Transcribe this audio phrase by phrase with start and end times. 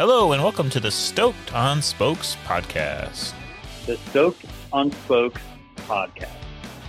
[0.00, 3.34] Hello, and welcome to the Stoked on Spokes podcast.
[3.84, 5.40] The Stoked on Spokes
[5.88, 6.28] podcast.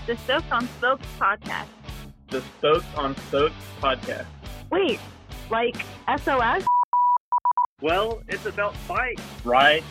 [0.06, 1.66] The Stoked on Spokes podcast.
[2.30, 4.28] The Stoked on Spokes podcast.
[4.70, 5.00] Wait,
[5.50, 5.84] like
[6.20, 6.68] SOS?
[7.82, 9.88] Well, it's about bikes, rides,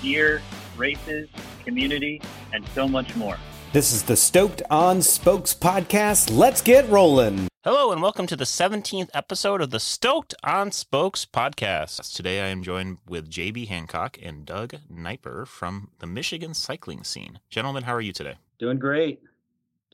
[0.00, 0.40] gear,
[0.78, 1.28] races,
[1.66, 2.22] community,
[2.54, 3.36] and so much more.
[3.74, 6.34] This is the Stoked on Spokes podcast.
[6.34, 7.48] Let's get rolling.
[7.64, 12.12] Hello, and welcome to the 17th episode of the Stoked on Spokes podcast.
[12.12, 17.38] Today I am joined with JB Hancock and Doug Knieper from the Michigan cycling scene.
[17.50, 18.34] Gentlemen, how are you today?
[18.58, 19.22] Doing great.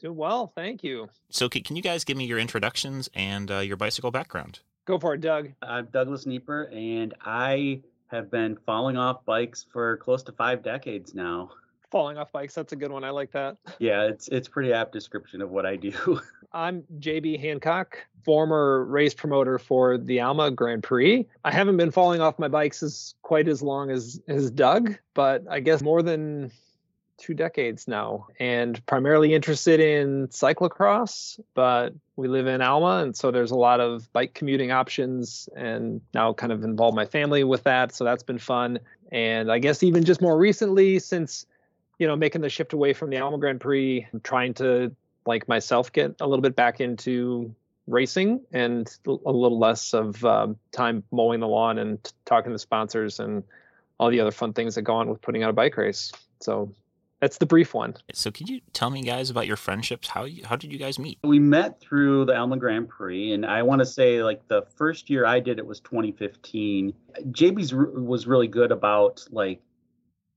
[0.00, 1.10] Doing well, thank you.
[1.28, 4.60] So, can you guys give me your introductions and uh, your bicycle background?
[4.86, 5.50] Go for it, Doug.
[5.60, 11.14] I'm Douglas Knieper, and I have been falling off bikes for close to five decades
[11.14, 11.50] now.
[11.90, 13.02] Falling off bikes, that's a good one.
[13.02, 13.56] I like that.
[13.78, 16.20] Yeah, it's it's pretty apt description of what I do.
[16.52, 21.26] I'm JB Hancock, former race promoter for the Alma Grand Prix.
[21.44, 25.44] I haven't been falling off my bikes as quite as long as as Doug, but
[25.48, 26.50] I guess more than
[27.18, 33.32] two decades now and primarily interested in cyclocross but we live in alma and so
[33.32, 37.64] there's a lot of bike commuting options and now kind of involve my family with
[37.64, 38.78] that so that's been fun
[39.10, 41.44] and i guess even just more recently since
[41.98, 44.94] you know making the shift away from the alma grand prix I'm trying to
[45.26, 47.54] like myself get a little bit back into
[47.86, 52.58] racing and a little less of um, time mowing the lawn and t- talking to
[52.58, 53.44] sponsors and
[53.98, 56.74] all the other fun things that go on with putting out a bike race so
[57.20, 57.94] that's the brief one.
[58.12, 60.08] So, can you tell me, guys, about your friendships?
[60.08, 61.18] How you, how did you guys meet?
[61.24, 65.10] We met through the Alma Grand Prix, and I want to say like the first
[65.10, 66.94] year I did it was 2015.
[67.30, 69.60] JB's was really good about like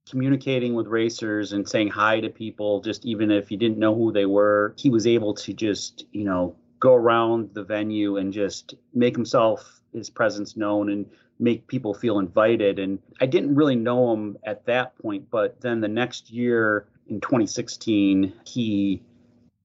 [0.09, 4.11] communicating with racers and saying hi to people, just even if you didn't know who
[4.11, 4.73] they were.
[4.77, 9.81] He was able to just you know go around the venue and just make himself
[9.93, 11.05] his presence known and
[11.39, 12.80] make people feel invited.
[12.80, 17.19] And I didn't really know him at that point, but then the next year in
[17.19, 19.02] 2016, he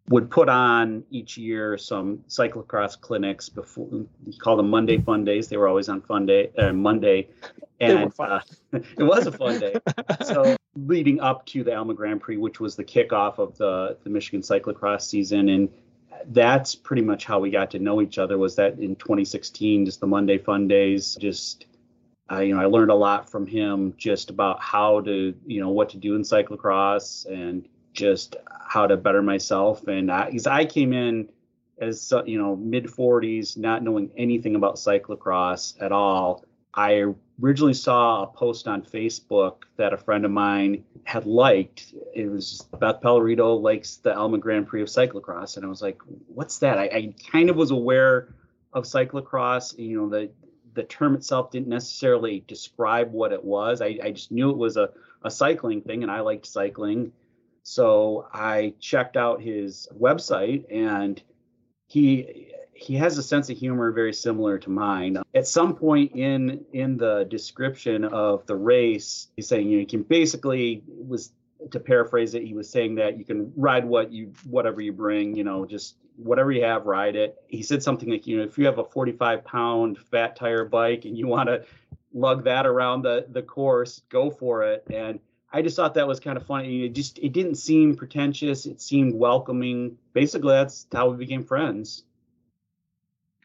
[0.09, 3.89] would put on each year some cyclocross clinics before
[4.25, 5.49] he called them Monday Fun Days.
[5.49, 7.29] They were always on Fun Day uh, Monday,
[7.81, 8.41] and uh,
[8.73, 9.75] it was a fun day.
[10.25, 14.11] so leading up to the Alma Grand Prix, which was the kickoff of the the
[14.11, 15.69] Michigan cyclocross season, and
[16.29, 20.01] that's pretty much how we got to know each other was that in 2016 just
[20.01, 21.67] the monday fun days just
[22.33, 25.69] uh, you know i learned a lot from him just about how to you know
[25.69, 28.37] what to do in cyclocross and just
[28.69, 31.29] how to better myself and because I, I came in
[31.81, 37.07] as you know mid 40s not knowing anything about cyclocross at all i
[37.43, 41.95] originally saw a post on Facebook that a friend of mine had liked.
[42.15, 46.01] It was Beth Pellerito likes the Alma Grand Prix of cyclocross, and I was like,
[46.29, 48.35] "What's that?" I, I kind of was aware
[48.73, 49.79] of cyclocross.
[49.79, 50.31] You know, the
[50.75, 53.81] the term itself didn't necessarily describe what it was.
[53.81, 54.91] I, I just knew it was a,
[55.23, 57.13] a cycling thing, and I liked cycling.
[57.69, 61.21] So I checked out his website, and
[61.89, 65.19] he he has a sense of humor very similar to mine.
[65.35, 69.87] At some point in in the description of the race, he's saying you, know, you
[69.87, 71.33] can basically was
[71.73, 75.35] to paraphrase it, he was saying that you can ride what you whatever you bring,
[75.35, 77.37] you know, just whatever you have, ride it.
[77.49, 81.05] He said something like, you know, if you have a 45 pound fat tire bike
[81.05, 81.65] and you want to
[82.15, 84.85] lug that around the the course, go for it.
[84.89, 85.19] And
[85.57, 86.85] I just thought that was kind of funny.
[86.85, 88.67] It just it didn't seem pretentious.
[88.67, 89.97] It seemed welcoming.
[90.13, 92.05] Basically, that's how we became friends.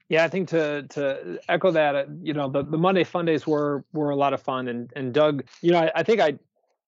[0.09, 3.47] Yeah, I think to to echo that, uh, you know, the, the Monday Fun Days
[3.47, 6.37] were were a lot of fun, and and Doug, you know, I, I think I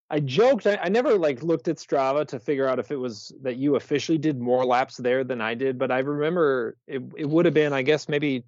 [0.09, 0.67] I joked.
[0.67, 3.77] I, I, never like looked at Strava to figure out if it was that you
[3.77, 7.01] officially did more laps there than I did, but I remember it.
[7.15, 8.43] It would have been, I guess, maybe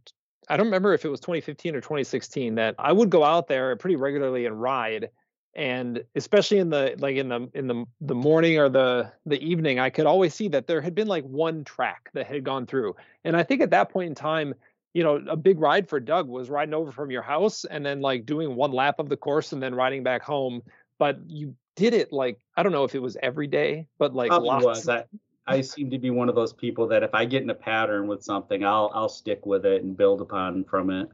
[0.50, 3.78] I don't remember if it was 2015 or 2016 that I would go out there
[3.78, 5.10] pretty regularly and ride
[5.56, 9.80] and especially in the like in the in the the morning or the the evening
[9.80, 12.96] i could always see that there had been like one track that had gone through
[13.24, 14.54] and i think at that point in time
[14.94, 18.02] you know a big ride for doug was riding over from your house and then
[18.02, 20.62] like doing one lap of the course and then riding back home
[21.00, 24.30] but you did it like i don't know if it was every day but like
[24.30, 24.90] Probably lots was.
[24.90, 25.06] I,
[25.48, 28.08] I seem to be one of those people that if i get in a pattern
[28.08, 31.08] with something i'll i'll stick with it and build upon from it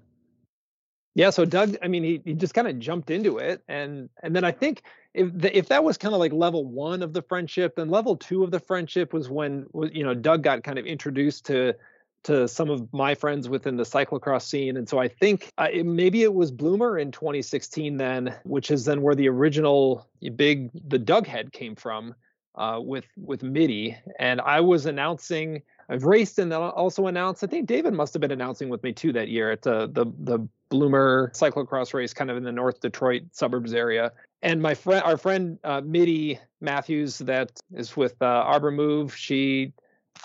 [1.14, 4.36] yeah, so Doug, I mean, he, he just kind of jumped into it, and and
[4.36, 7.22] then I think if the, if that was kind of like level one of the
[7.22, 10.86] friendship, then level two of the friendship was when you know Doug got kind of
[10.86, 11.76] introduced to
[12.24, 15.86] to some of my friends within the cyclocross scene, and so I think uh, it,
[15.86, 21.00] maybe it was Bloomer in 2016 then, which is then where the original big the
[21.00, 22.16] Doug head came from,
[22.56, 25.64] uh, with with Mitty, and I was announcing.
[25.90, 27.44] I've raced and then also announced.
[27.44, 30.06] I think David must have been announcing with me too that year at the the
[30.20, 34.12] the Bloomer cyclocross race, kind of in the North Detroit suburbs area.
[34.42, 39.74] And my friend, our friend uh, Mitty Matthews, that is with uh, Arbor Move, she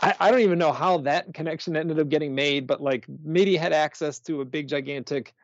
[0.03, 3.57] I, I, don't even know how that connection ended up getting made, but like Mitty
[3.57, 5.35] had access to a big gigantic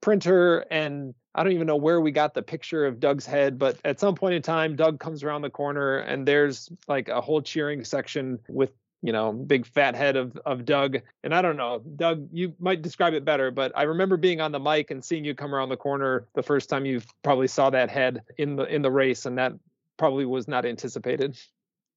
[0.00, 3.78] printer and I don't even know where we got the picture of Doug's head, but
[3.84, 7.42] at some point in time, Doug comes around the corner and there's like a whole
[7.42, 8.70] cheering section with,
[9.06, 10.98] you know, big fat head of of Doug.
[11.22, 14.50] And I don't know, Doug, you might describe it better, but I remember being on
[14.50, 17.70] the mic and seeing you come around the corner the first time you probably saw
[17.70, 19.52] that head in the in the race, and that
[19.96, 21.38] probably was not anticipated.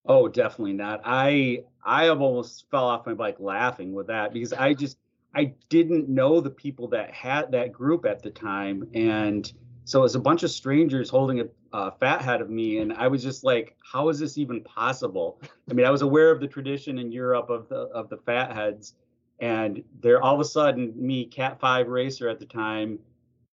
[0.05, 1.01] Oh, definitely not.
[1.03, 4.99] I I almost fell off my bike laughing with that because I just
[5.33, 9.51] I didn't know the people that had that group at the time, and
[9.89, 13.07] so it was a bunch of strangers holding a, fat head of me, and I
[13.07, 16.47] was just like, "How is this even possible?" I mean, I was aware of the
[16.47, 18.93] tradition in Europe of the of the fat heads,
[19.39, 22.99] and there all of a sudden, me Cat Five racer at the time,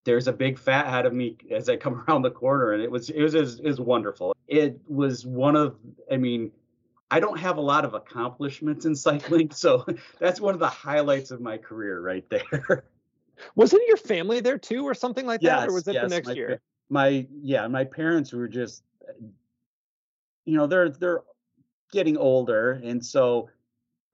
[0.04, 2.90] there's a big fat head of me as I come around the corner, and it
[2.90, 4.36] was it was it was wonderful.
[4.46, 5.76] It was one of,
[6.12, 6.52] I mean
[7.10, 9.86] I don't have a lot of accomplishments in cycling, so
[10.18, 12.84] that's one of the highlights of my career right there.
[13.54, 16.08] Wasn't your family there too, or something like yes, that, or was it yes, the
[16.08, 16.60] next my, year?
[16.88, 19.12] My yeah, my parents were just, uh,
[20.44, 21.22] you know, they're they're
[21.92, 23.50] getting older, and so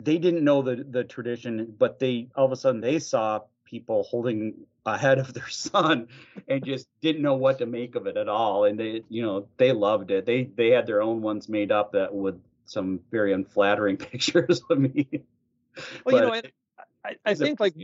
[0.01, 4.03] they didn't know the the tradition, but they all of a sudden they saw people
[4.05, 4.55] holding
[4.85, 6.09] ahead of their son
[6.49, 9.47] and just didn't know what to make of it at all and they you know
[9.57, 13.33] they loved it they they had their own ones made up that would some very
[13.33, 15.07] unflattering pictures of me.
[15.13, 15.23] Well,
[16.05, 16.41] but, you know,
[17.05, 17.75] I, I think like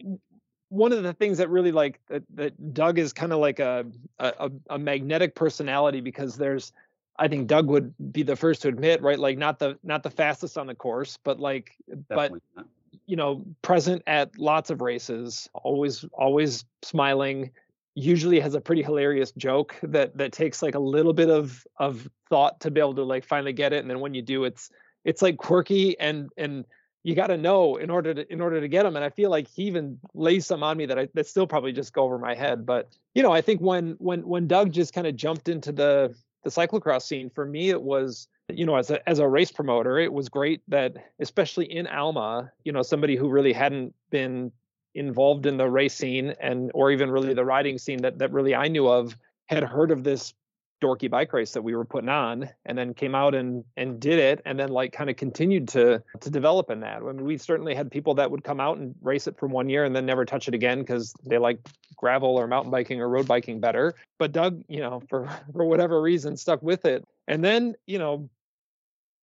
[0.69, 3.87] one of the things that really like that, that Doug is kind of like a,
[4.19, 6.73] a a magnetic personality because there's
[7.19, 9.19] I think Doug would be the first to admit, right?
[9.19, 11.77] Like not the not the fastest on the course, but like
[12.09, 12.67] Definitely but not.
[13.07, 17.51] you know, present at lots of races, always always smiling,
[17.95, 22.09] usually has a pretty hilarious joke that that takes like a little bit of of
[22.29, 24.71] thought to be able to like finally get it and then when you do it's
[25.05, 26.65] it's like quirky and and
[27.03, 29.31] you got to know in order to in order to get them and i feel
[29.31, 32.19] like he even lays some on me that i that still probably just go over
[32.19, 35.49] my head but you know i think when when when doug just kind of jumped
[35.49, 36.15] into the
[36.45, 39.99] the cyclocross scene for me it was you know as a as a race promoter
[39.99, 44.51] it was great that especially in alma you know somebody who really hadn't been
[44.95, 48.55] involved in the race scene and or even really the riding scene that that really
[48.55, 49.17] I knew of
[49.47, 50.35] had heard of this
[50.81, 54.19] dorky bike race that we were putting on and then came out and and did
[54.19, 56.97] it and then like kind of continued to to develop in that.
[56.97, 59.69] I mean we certainly had people that would come out and race it for one
[59.69, 61.59] year and then never touch it again because they like
[61.97, 63.95] gravel or mountain biking or road biking better.
[64.19, 67.05] But Doug, you know, for for whatever reason stuck with it.
[67.27, 68.31] And then, you know,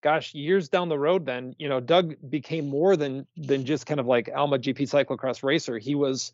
[0.02, 3.98] gosh, years down the road, then you know, Doug became more than than just kind
[3.98, 5.78] of like Alma GP cyclocross racer.
[5.78, 6.32] He was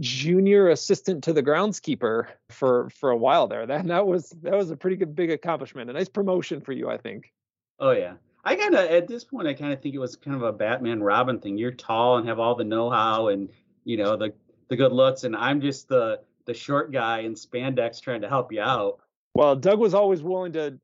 [0.00, 3.66] junior assistant to the groundskeeper for for a while there.
[3.66, 6.88] That that was that was a pretty good big accomplishment, a nice promotion for you,
[6.88, 7.32] I think.
[7.78, 8.14] Oh yeah.
[8.44, 10.52] I kind of at this point I kind of think it was kind of a
[10.52, 11.58] Batman Robin thing.
[11.58, 13.48] You're tall and have all the know-how and
[13.84, 14.32] you know the
[14.68, 18.52] the good looks, and I'm just the the short guy in spandex trying to help
[18.52, 19.00] you out.
[19.34, 20.78] Well, Doug was always willing to,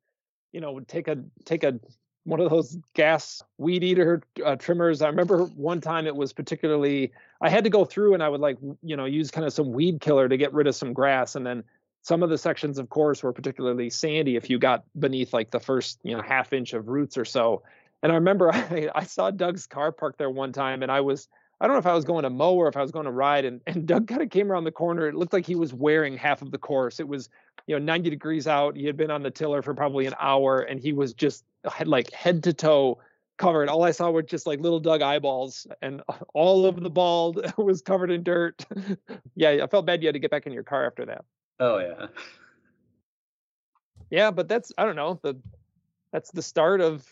[0.52, 1.80] you know, take a take a
[2.24, 5.02] one of those gas weed eater uh, trimmers.
[5.02, 8.40] I remember one time it was particularly I had to go through and I would
[8.40, 11.36] like you know use kind of some weed killer to get rid of some grass
[11.36, 11.64] and then
[12.02, 15.60] some of the sections of course were particularly sandy if you got beneath like the
[15.60, 17.62] first you know half inch of roots or so.
[18.02, 21.28] And I remember I, I saw Doug's car parked there one time and I was
[21.64, 23.10] I don't know if I was going to mow or if I was going to
[23.10, 25.08] ride and, and Doug kind of came around the corner.
[25.08, 27.00] It looked like he was wearing half of the course.
[27.00, 27.30] It was,
[27.66, 28.76] you know, 90 degrees out.
[28.76, 31.88] He had been on the tiller for probably an hour and he was just had
[31.88, 32.98] like head to toe
[33.38, 33.70] covered.
[33.70, 36.02] All I saw were just like little Doug eyeballs, and
[36.34, 38.66] all of the bald was covered in dirt.
[39.34, 41.24] yeah, I felt bad you had to get back in your car after that.
[41.60, 42.06] Oh yeah.
[44.10, 45.40] Yeah, but that's I don't know the
[46.12, 47.08] that's the start of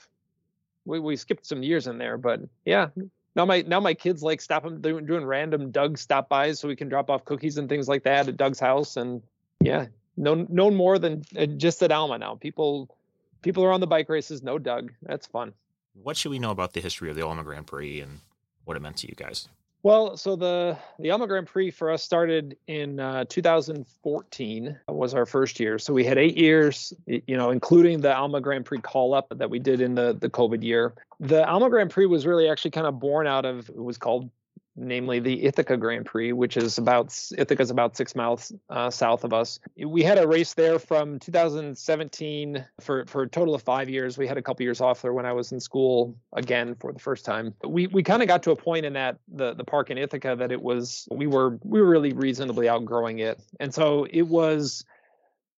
[0.85, 2.89] we we skipped some years in there, but yeah.
[3.35, 6.69] Now my now my kids like stop them doing, doing random Doug stop bys so
[6.69, 9.23] we can drop off cookies and things like that at Doug's house and
[9.61, 9.87] yeah,
[10.17, 12.35] known known more than uh, just at Alma now.
[12.35, 12.95] People
[13.41, 14.43] people are on the bike races.
[14.43, 14.93] No Doug.
[15.03, 15.55] That's fun.
[15.95, 18.21] What should we know about the history of the Alma Grand Prix and
[18.65, 19.49] what it meant to you guys?
[19.85, 25.27] Well, so the the Alma Grand Prix for us started in uh, 2014 was our
[25.27, 25.79] first year.
[25.81, 29.51] So we had eight years, you know, including the Alma Grand Prix call up that
[29.51, 30.95] we did in the the COVID year.
[31.19, 34.31] The Alma Grand Prix was really actually kind of born out of it was called
[34.77, 39.33] namely the Ithaca Grand Prix, which is about Ithaca's about six miles uh, south of
[39.33, 39.59] us.
[39.77, 44.17] We had a race there from 2017 for for a total of five years.
[44.17, 46.99] We had a couple years off there when I was in school again for the
[46.99, 47.55] first time.
[47.67, 50.37] We we kind of got to a point in that the the park in Ithaca
[50.39, 54.85] that it was we were we were really reasonably outgrowing it, and so it was.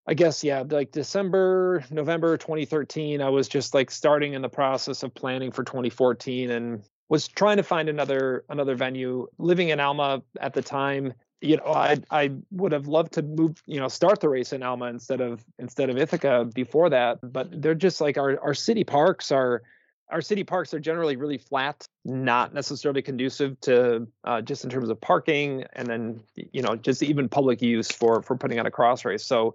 [0.07, 5.03] I guess yeah, like December, November 2013, I was just like starting in the process
[5.03, 9.27] of planning for 2014 and was trying to find another another venue.
[9.39, 13.63] Living in Alma at the time, you know, I I would have loved to move,
[13.67, 17.19] you know, start the race in Alma instead of instead of Ithaca before that.
[17.23, 19.63] But they're just like our our city parks are
[20.11, 24.89] our city parks are generally really flat, not necessarily conducive to uh, just in terms
[24.89, 28.71] of parking, and then you know just even public use for for putting on a
[28.71, 29.25] cross race.
[29.25, 29.55] So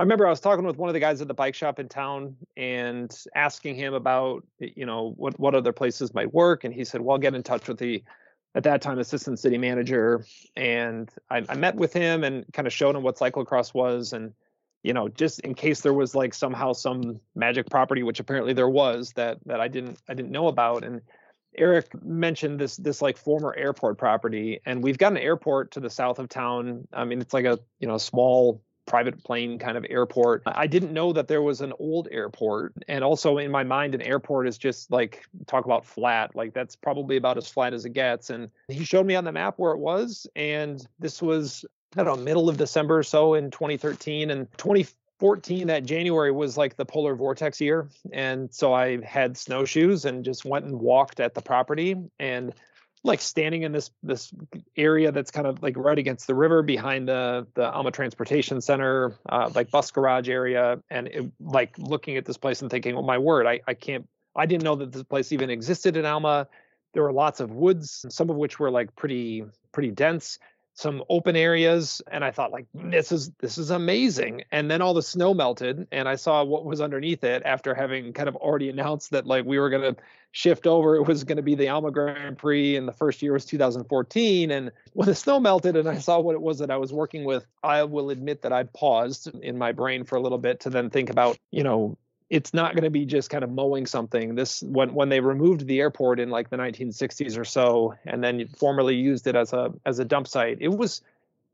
[0.00, 1.86] I remember I was talking with one of the guys at the bike shop in
[1.86, 6.86] town and asking him about, you know, what what other places might work, and he
[6.86, 8.02] said, "Well, get in touch with the."
[8.54, 10.24] At that time, assistant city manager,
[10.56, 14.32] and I, I met with him and kind of showed him what cyclocross was, and
[14.82, 18.70] you know, just in case there was like somehow some magic property, which apparently there
[18.70, 21.02] was that that I didn't I didn't know about, and
[21.58, 25.90] Eric mentioned this this like former airport property, and we've got an airport to the
[25.90, 26.88] south of town.
[26.92, 30.42] I mean, it's like a you know small private plane kind of airport.
[30.46, 32.74] I didn't know that there was an old airport.
[32.88, 36.34] And also in my mind, an airport is just like talk about flat.
[36.34, 38.30] Like that's probably about as flat as it gets.
[38.30, 40.26] And he showed me on the map where it was.
[40.34, 41.64] And this was,
[41.96, 44.28] I don't know, middle of December or so in 2013.
[44.28, 47.88] And 2014, that January was like the polar vortex year.
[48.12, 51.94] And so I had snowshoes and just went and walked at the property.
[52.18, 52.52] And
[53.02, 54.32] like standing in this this
[54.76, 59.14] area that's kind of like right against the river behind the the Alma Transportation Center,
[59.28, 63.02] uh, like bus garage area, and it, like looking at this place and thinking, "Oh
[63.02, 66.46] my word, I I can't, I didn't know that this place even existed in Alma."
[66.92, 70.38] There were lots of woods, some of which were like pretty pretty dense
[70.74, 74.42] some open areas and i thought like this is this is amazing.
[74.52, 78.12] And then all the snow melted and i saw what was underneath it after having
[78.12, 80.00] kind of already announced that like we were going to
[80.32, 80.94] shift over.
[80.94, 84.50] It was going to be the alma grand prix and the first year was 2014
[84.50, 87.24] and when the snow melted and i saw what it was that i was working
[87.24, 90.70] with i will admit that i paused in my brain for a little bit to
[90.70, 91.98] then think about you know
[92.30, 94.36] it's not going to be just kind of mowing something.
[94.36, 98.48] This when when they removed the airport in like the 1960s or so, and then
[98.56, 100.58] formerly used it as a as a dump site.
[100.60, 101.02] It was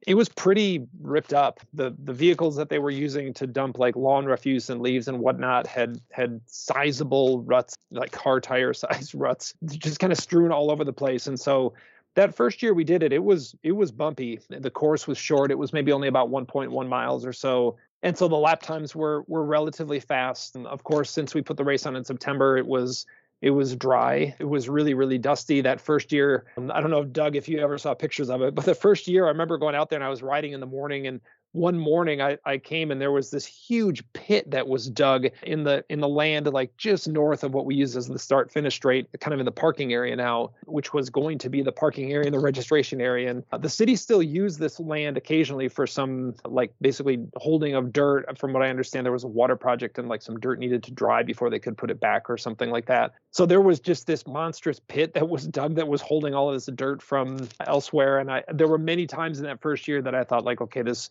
[0.07, 1.61] it was pretty ripped up.
[1.73, 5.19] The the vehicles that they were using to dump like lawn refuse and leaves and
[5.19, 10.71] whatnot had had sizable ruts, like car tire size ruts, just kind of strewn all
[10.71, 11.27] over the place.
[11.27, 11.73] And so
[12.17, 14.41] that first year we did it, it was it was bumpy.
[14.51, 15.51] The course was short.
[15.51, 19.25] It was maybe only about 1.1 miles or so and so the lap times were
[19.27, 20.57] were relatively fast.
[20.57, 23.07] And of course, since we put the race on in September, it was
[23.43, 24.35] it was dry.
[24.39, 26.47] It was really really dusty that first year.
[26.57, 29.09] Um, I don't know, Doug, if you ever saw pictures of it, but the first
[29.09, 31.21] year I remember going out there and I was riding in the morning and
[31.57, 35.65] one morning I, I came and there was this huge pit that was dug in
[35.65, 38.75] the in the land like just north of what we use as the start finish
[38.75, 42.13] straight kind of in the parking area now which was going to be the parking
[42.13, 43.31] area and the registration area.
[43.31, 47.93] And uh, the city still used this land occasionally for some like basically holding of
[47.93, 48.39] dirt.
[48.39, 50.93] From what i understand there was a water project and like some dirt needed to
[50.93, 53.13] dry before they could put it back or something like that.
[53.31, 56.55] So there was just this monstrous pit that was dug that was holding all of
[56.55, 58.19] this dirt from elsewhere.
[58.19, 60.83] And i there were many times in that first year that i thought like okay
[60.83, 61.11] this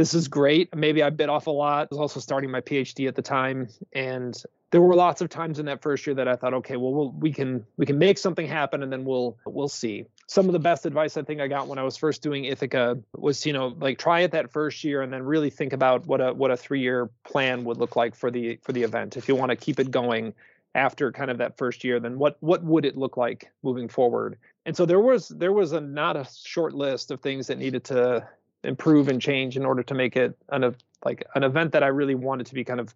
[0.00, 0.74] this is great.
[0.74, 1.88] Maybe I bit off a lot.
[1.92, 4.34] I was also starting my PhD at the time, and
[4.70, 7.30] there were lots of times in that first year that I thought, okay, well, we
[7.34, 10.06] can we can make something happen, and then we'll we'll see.
[10.26, 12.98] Some of the best advice I think I got when I was first doing Ithaca
[13.12, 16.22] was, you know, like try it that first year, and then really think about what
[16.22, 19.18] a what a three year plan would look like for the for the event.
[19.18, 20.32] If you want to keep it going
[20.74, 24.38] after kind of that first year, then what what would it look like moving forward?
[24.64, 27.84] And so there was there was a not a short list of things that needed
[27.84, 28.26] to
[28.64, 30.74] improve and change in order to make it an
[31.04, 32.94] like an event that I really wanted to be kind of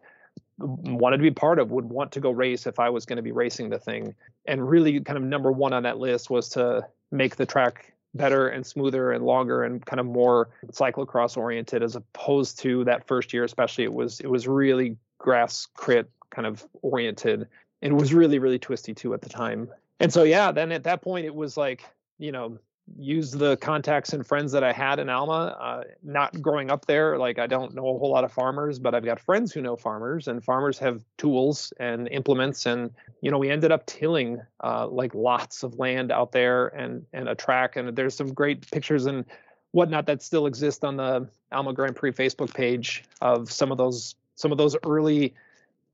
[0.58, 3.22] wanted to be part of would want to go race if I was going to
[3.22, 4.14] be racing the thing.
[4.46, 8.48] And really kind of number one on that list was to make the track better
[8.48, 13.32] and smoother and longer and kind of more cyclocross oriented as opposed to that first
[13.32, 13.84] year especially.
[13.84, 17.48] It was it was really grass crit kind of oriented
[17.82, 19.68] and was really really twisty too at the time.
[19.98, 21.82] And so yeah then at that point it was like
[22.18, 22.58] you know
[22.98, 25.56] use the contacts and friends that I had in Alma.
[25.58, 28.94] Uh, not growing up there, like I don't know a whole lot of farmers, but
[28.94, 32.66] I've got friends who know farmers, and farmers have tools and implements.
[32.66, 37.04] And you know, we ended up tilling uh, like lots of land out there and
[37.12, 37.76] and a track.
[37.76, 39.24] And there's some great pictures and
[39.72, 44.14] whatnot that still exist on the Alma Grand Prix Facebook page of some of those
[44.36, 45.34] some of those early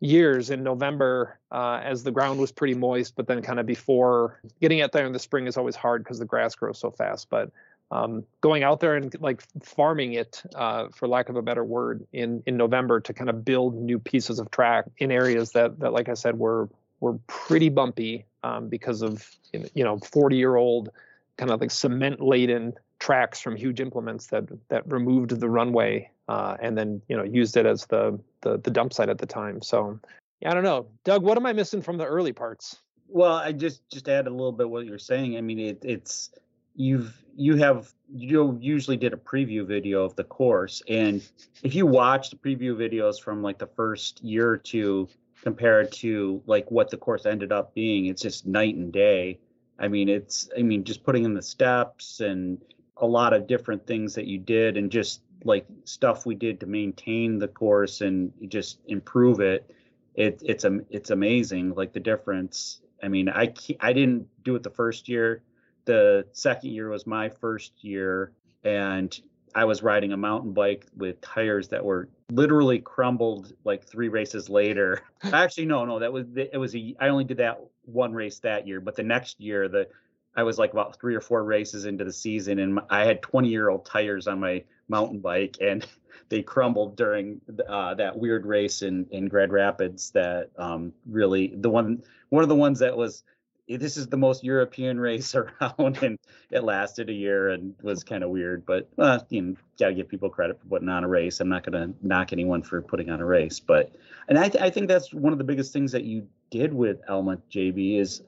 [0.01, 4.41] years in November uh, as the ground was pretty moist, but then kind of before
[4.61, 7.29] getting out there in the spring is always hard because the grass grows so fast.
[7.29, 7.51] But
[7.91, 12.07] um, going out there and like farming it, uh, for lack of a better word,
[12.13, 15.93] in in November to kind of build new pieces of track in areas that that,
[15.93, 16.69] like I said, were
[17.01, 20.91] were pretty bumpy um, because of you know 40 year old
[21.37, 26.57] kind of like cement laden tracks from huge implements that that removed the runway uh,
[26.61, 29.61] and then you know used it as the, the the dump site at the time.
[29.61, 29.99] So
[30.41, 31.25] yeah, I don't know, Doug.
[31.25, 32.77] What am I missing from the early parts?
[33.09, 35.37] Well, I just just add a little bit what you're saying.
[35.37, 36.31] I mean, it, it's
[36.77, 41.21] you've you have you usually did a preview video of the course, and
[41.65, 45.09] if you watch the preview videos from like the first year or two
[45.43, 49.41] compared to like what the course ended up being, it's just night and day.
[49.81, 52.63] I mean, it's I mean just putting in the steps and
[52.99, 56.67] a lot of different things that you did, and just like stuff we did to
[56.67, 59.71] maintain the course and just improve it.
[60.15, 62.81] It it's a it's amazing like the difference.
[63.03, 65.43] I mean, I I didn't do it the first year.
[65.85, 68.33] The second year was my first year,
[68.65, 69.19] and
[69.55, 74.49] I was riding a mountain bike with tires that were literally crumbled like three races
[74.49, 75.01] later.
[75.23, 78.67] Actually, no, no, that was it was a I only did that one race that
[78.67, 79.89] year, but the next year the
[80.37, 83.49] I was like about three or four races into the season, and I had 20
[83.49, 85.87] year old tires on my mountain bike, and
[86.29, 90.11] they crumbled during uh, that weird race in in Grand Rapids.
[90.11, 93.23] That um, really the one one of the ones that was
[93.69, 96.19] this is the most European race around, and
[96.51, 98.67] it lasted a year and was kind of weird.
[98.67, 101.41] But uh, you know, gotta give people credit for putting on a race.
[101.41, 103.95] I'm not gonna knock anyone for putting on a race, but
[104.29, 107.01] and I th- I think that's one of the biggest things that you did with
[107.09, 108.23] Alma JB is,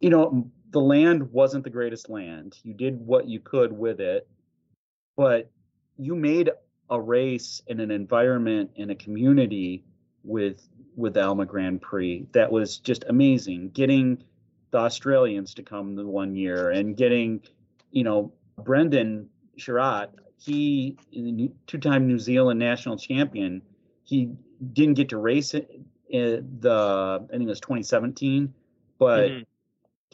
[0.00, 2.58] you know, the land wasn't the greatest land.
[2.62, 4.26] You did what you could with it,
[5.16, 5.50] but
[5.98, 6.50] you made
[6.90, 9.84] a race in an environment in a community
[10.22, 13.70] with with Alma Grand Prix that was just amazing.
[13.70, 14.22] Getting
[14.70, 17.42] the Australians to come the one year and getting,
[17.90, 20.96] you know, Brendan Sherratt, he
[21.66, 23.62] two-time New Zealand national champion.
[24.04, 24.30] He
[24.72, 28.52] didn't get to race it in the I think it was 2017,
[28.98, 29.42] but mm-hmm.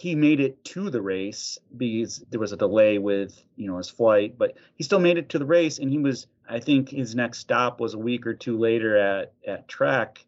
[0.01, 3.91] He made it to the race because there was a delay with you know his
[3.91, 7.15] flight, but he still made it to the race, and he was I think his
[7.15, 10.25] next stop was a week or two later at at Trek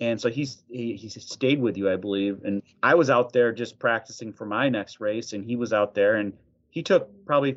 [0.00, 2.42] and so he's he, he stayed with you i believe.
[2.44, 5.94] And i was out there just practicing for my next race and he was out
[5.94, 6.32] there and
[6.70, 7.56] he took probably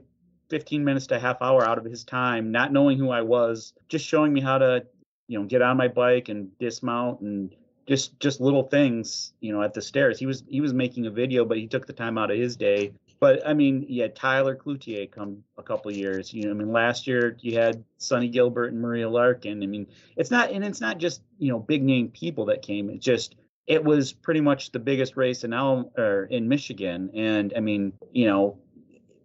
[0.50, 3.74] 15 minutes to a half hour out of his time not knowing who i was
[3.88, 4.86] just showing me how to
[5.28, 7.56] you know get on my bike and dismount and
[7.90, 11.12] just just little things you know at the stairs he was he was making a
[11.12, 14.16] video but he took the time out of his day but I mean, you had
[14.16, 16.34] Tyler Cloutier come a couple years.
[16.34, 19.62] You know, I mean, last year you had Sunny Gilbert and Maria Larkin.
[19.62, 22.90] I mean, it's not, and it's not just you know big name people that came.
[22.90, 23.36] It just
[23.68, 27.94] it was pretty much the biggest race in Elm or in Michigan, and I mean,
[28.14, 28.58] you know,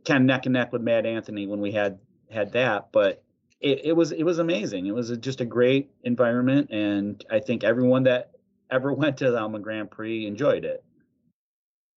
[0.05, 1.98] kind of neck and neck with Mad Anthony when we had
[2.31, 3.20] had that, but.
[3.61, 4.85] It, it was it was amazing.
[4.85, 8.34] It was a, just a great environment, and I think everyone that
[8.74, 10.84] ever went to the Alma Grand Prix enjoyed it.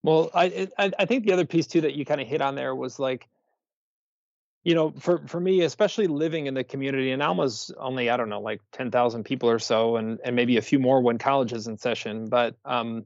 [0.03, 2.55] Well, I, I I think the other piece too that you kind of hit on
[2.55, 3.27] there was like,
[4.63, 8.29] you know, for for me, especially living in the community, and Alma's only I don't
[8.29, 11.51] know like ten thousand people or so, and and maybe a few more when college
[11.51, 12.29] is in session.
[12.29, 13.05] But um,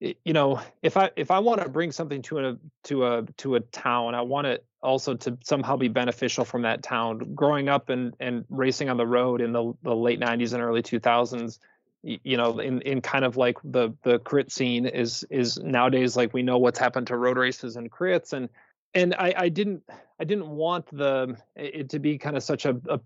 [0.00, 3.56] you know, if I if I want to bring something to a to a to
[3.56, 7.34] a town, I want it also to somehow be beneficial from that town.
[7.34, 10.82] Growing up and and racing on the road in the the late '90s and early
[10.82, 11.58] 2000s
[12.02, 16.32] you know in in kind of like the the crit scene is is nowadays like
[16.32, 18.48] we know what's happened to road races and crits and
[18.94, 19.82] and I, I didn't
[20.18, 23.00] I didn't want the it to be kind of such a, a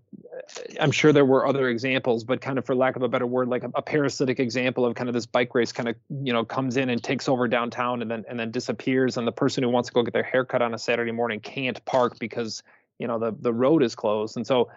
[0.79, 3.47] I'm sure there were other examples, but kind of for lack of a better word,
[3.47, 6.43] like a, a, parasitic example of kind of this bike race kind of you know
[6.43, 9.69] comes in and takes over downtown and then and then disappears, and the person who
[9.69, 12.63] wants to go get their haircut on a Saturday morning can't park because
[12.99, 14.69] you know the the road is closed, and so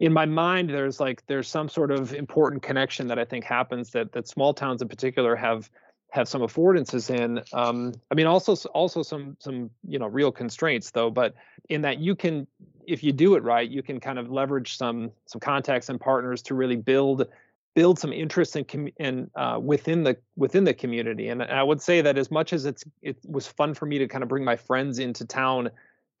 [0.00, 3.90] in my mind there's like there's some sort of important connection that I think happens
[3.90, 5.70] that that small towns in particular have
[6.14, 7.42] have some affordances in.
[7.52, 11.34] Um, I mean, also also some some you know real constraints though, but
[11.68, 12.46] in that you can
[12.86, 16.42] if you do it right, you can kind of leverage some some contacts and partners
[16.42, 17.26] to really build
[17.74, 21.28] build some interest in com- in uh, within the within the community.
[21.28, 24.06] And I would say that as much as it's it was fun for me to
[24.06, 25.70] kind of bring my friends into town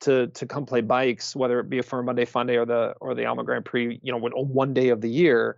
[0.04, 2.94] to to come play bikes, whether it be a Firm Monday Fun Day or the
[3.00, 5.56] or the Alma Grand Prix, you know, one day of the year.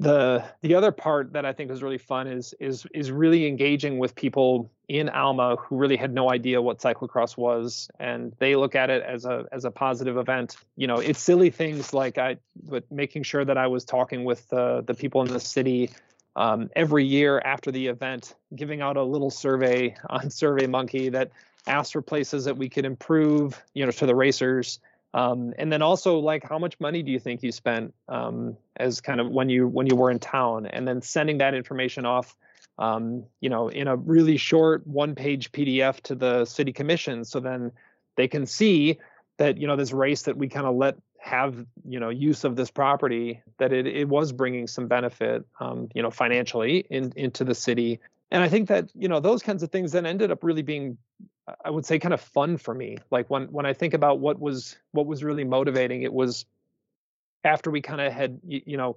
[0.00, 3.98] The the other part that I think is really fun is is is really engaging
[3.98, 8.74] with people in Alma who really had no idea what cyclocross was, and they look
[8.74, 10.56] at it as a as a positive event.
[10.76, 14.50] You know, it's silly things like I, but making sure that I was talking with
[14.52, 15.90] uh, the people in the city
[16.36, 21.32] um, every year after the event, giving out a little survey on SurveyMonkey that
[21.68, 24.80] asks for places that we could improve, you know, to the racers.
[25.14, 29.00] Um, and then also like how much money do you think you spent um, as
[29.00, 32.36] kind of when you when you were in town, and then sending that information off,
[32.78, 37.72] um, you know, in a really short one-page PDF to the city commission, so then
[38.16, 38.98] they can see
[39.38, 42.56] that you know this race that we kind of let have you know use of
[42.56, 47.44] this property that it, it was bringing some benefit um, you know financially in, into
[47.44, 47.98] the city
[48.30, 50.96] and i think that you know those kinds of things then ended up really being
[51.64, 52.98] i would say kind of fun for me.
[53.10, 56.46] Like when when i think about what was what was really motivating it was
[57.44, 58.96] after we kind of had you, you know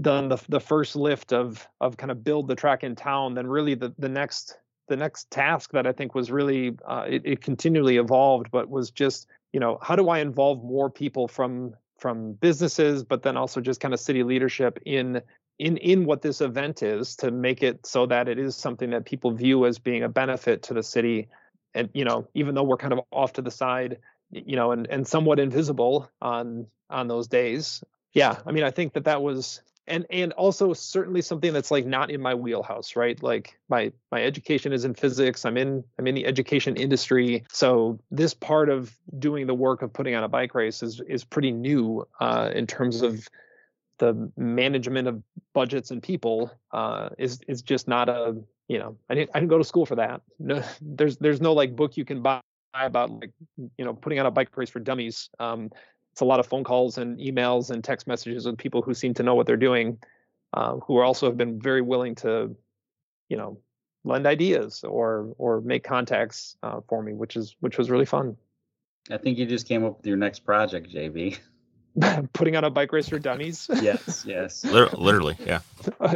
[0.00, 3.46] done the the first lift of of kind of build the track in town then
[3.46, 7.40] really the the next the next task that i think was really uh, it, it
[7.42, 12.32] continually evolved but was just you know how do i involve more people from from
[12.34, 15.20] businesses but then also just kind of city leadership in
[15.58, 19.04] in in what this event is to make it so that it is something that
[19.04, 21.28] people view as being a benefit to the city
[21.74, 23.98] and you know even though we're kind of off to the side
[24.30, 28.92] you know and and somewhat invisible on on those days yeah i mean i think
[28.92, 33.20] that that was and and also certainly something that's like not in my wheelhouse right?
[33.22, 37.98] Like my my education is in physics i'm in i'm in the education industry so
[38.10, 41.50] this part of doing the work of putting on a bike race is is pretty
[41.50, 43.28] new uh, in terms of
[43.98, 45.22] the management of
[45.54, 48.36] budgets and people uh, is is just not a
[48.68, 50.22] you know I didn't I didn't go to school for that.
[50.38, 52.40] No, there's there's no like book you can buy
[52.74, 55.30] about like you know putting on a bike race for dummies.
[55.38, 55.70] Um,
[56.12, 59.14] it's a lot of phone calls and emails and text messages with people who seem
[59.14, 59.98] to know what they're doing,
[60.52, 62.56] uh, who also have been very willing to,
[63.28, 63.60] you know,
[64.04, 68.36] lend ideas or or make contacts uh, for me, which is which was really fun.
[69.10, 71.38] I think you just came up with your next project, JB.
[72.32, 73.68] Putting on a bike race for dummies.
[73.82, 74.64] yes, yes.
[74.64, 75.60] Literally, yeah.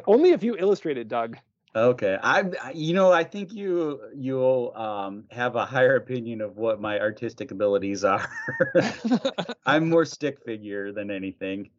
[0.06, 1.36] Only if you illustrated, Doug.
[1.74, 6.82] Okay, I, you know, I think you you'll um, have a higher opinion of what
[6.82, 8.28] my artistic abilities are.
[9.64, 11.70] I'm more stick figure than anything.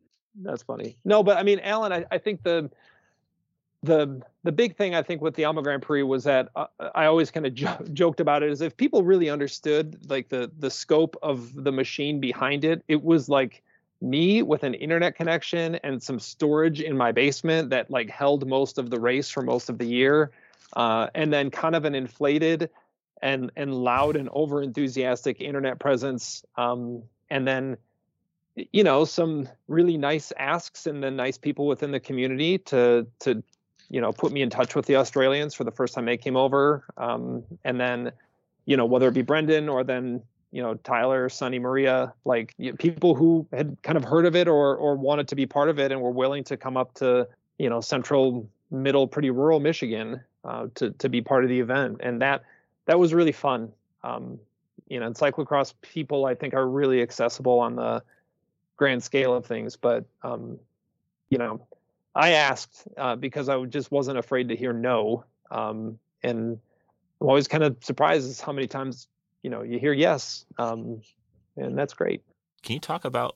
[0.41, 0.97] That's funny.
[1.05, 2.71] No, but I mean, Alan, I, I think the
[3.83, 7.05] the the big thing I think with the Alma Grand Prix was that uh, I
[7.05, 10.71] always kind of jo- joked about it is if people really understood like the the
[10.71, 13.61] scope of the machine behind it, it was like
[14.03, 18.77] me with an internet connection and some storage in my basement that like held most
[18.77, 20.31] of the race for most of the year
[20.75, 22.69] uh, and then kind of an inflated
[23.21, 27.77] and and loud and over enthusiastic internet presence um, and then
[28.55, 33.41] you know some really nice asks and then nice people within the community to to
[33.89, 36.35] you know put me in touch with the australians for the first time they came
[36.35, 38.11] over um, and then
[38.65, 40.21] you know whether it be brendan or then
[40.53, 44.35] you know Tyler, Sunny, Maria, like you know, people who had kind of heard of
[44.35, 46.93] it or or wanted to be part of it and were willing to come up
[46.95, 51.59] to you know central, middle, pretty rural Michigan uh, to to be part of the
[51.59, 52.43] event, and that
[52.85, 53.71] that was really fun.
[54.03, 54.39] Um,
[54.87, 58.03] you know, and cyclocross people I think are really accessible on the
[58.77, 60.59] grand scale of things, but um,
[61.31, 61.65] you know,
[62.13, 66.59] I asked uh, because I just wasn't afraid to hear no, um, and
[67.19, 69.07] I'm always kind of surprised how many times
[69.43, 71.01] you know you hear yes um,
[71.55, 72.23] and that's great.
[72.63, 73.35] Can you talk about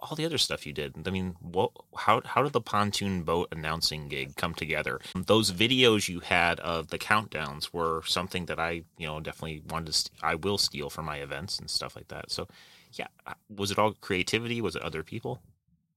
[0.00, 0.94] all the other stuff you did?
[1.06, 5.00] I mean what how how did the pontoon boat announcing gig come together?
[5.14, 9.86] Those videos you had of the countdowns were something that i you know definitely wanted
[9.86, 12.30] to st- i will steal for my events and stuff like that.
[12.30, 12.48] So
[12.92, 14.60] yeah uh, was it all creativity?
[14.60, 15.42] Was it other people?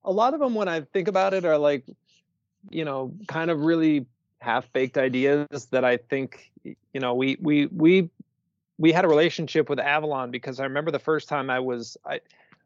[0.03, 1.85] A lot of them when i think about it are like
[2.69, 4.05] you know kind of really
[4.41, 8.09] half baked ideas that i think you know we we we
[8.79, 12.21] we had a relationship with Avalon because I remember the first time I was I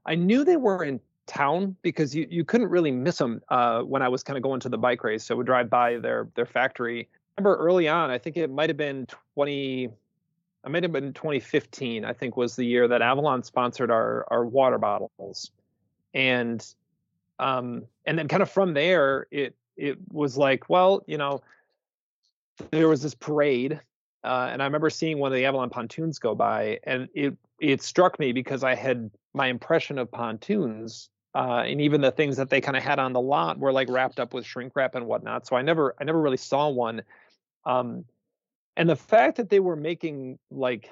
[0.05, 4.01] I knew they were in town because you, you couldn't really miss them uh, when
[4.01, 5.23] I was kind of going to the bike race.
[5.23, 7.01] So we'd drive by their their factory.
[7.01, 9.89] I remember early on, I think it might have been 20,
[10.63, 12.05] I might have been 2015.
[12.05, 15.51] I think was the year that Avalon sponsored our our water bottles,
[16.13, 16.65] and
[17.39, 21.41] um and then kind of from there it it was like well you know
[22.69, 23.81] there was this parade
[24.23, 27.81] uh, and I remember seeing one of the Avalon pontoons go by, and it it
[27.81, 32.49] struck me because I had my impression of pontoons, uh, and even the things that
[32.49, 35.07] they kind of had on the lot were like wrapped up with shrink wrap and
[35.07, 35.45] whatnot.
[35.47, 37.01] So I never I never really saw one.
[37.65, 38.05] Um,
[38.75, 40.89] and the fact that they were making like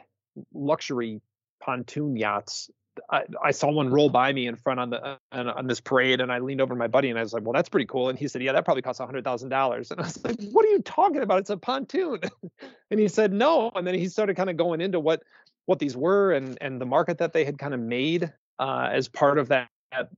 [0.54, 1.22] luxury
[1.62, 2.70] pontoon yachts
[3.10, 6.20] I, I, saw one roll by me in front on the on, on, this parade,
[6.20, 8.10] and I leaned over to my buddy and I was like, "Well, that's pretty cool."
[8.10, 10.66] And he said, "Yeah, that probably costs hundred thousand dollars." And I was like, "What
[10.66, 11.40] are you talking about?
[11.40, 12.20] It's a pontoon."
[12.92, 15.24] and he said, "No." And then he started kind of going into what
[15.66, 19.08] what these were and and the market that they had kind of made uh, as
[19.08, 19.70] part of that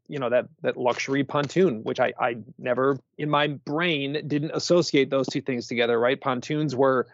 [0.07, 5.09] you know that that luxury pontoon which i i never in my brain didn't associate
[5.09, 7.07] those two things together right pontoons were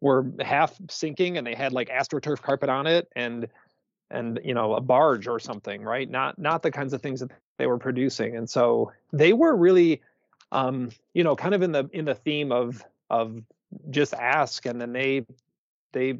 [0.00, 3.46] were half sinking and they had like astroturf carpet on it and
[4.10, 6.08] and you know a barge or something right?
[6.10, 10.02] Not not the kinds of things that they were producing and so they were really
[10.52, 13.42] um you know kind of in the in the theme of of
[13.90, 15.24] just ask and then they
[15.92, 16.18] they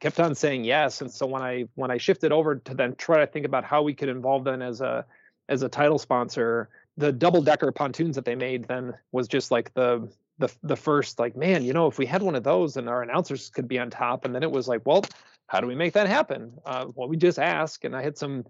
[0.00, 3.18] kept on saying yes and so when i when i shifted over to then try
[3.18, 5.04] to think about how we could involve them as a
[5.48, 9.72] as a title sponsor the double decker pontoons that they made then was just like
[9.74, 12.88] the the the first like man you know if we had one of those and
[12.88, 14.24] our announcers could be on top.
[14.24, 15.04] And then it was like well
[15.48, 16.52] how do we make that happen?
[16.64, 18.44] Uh, well we just ask and i had some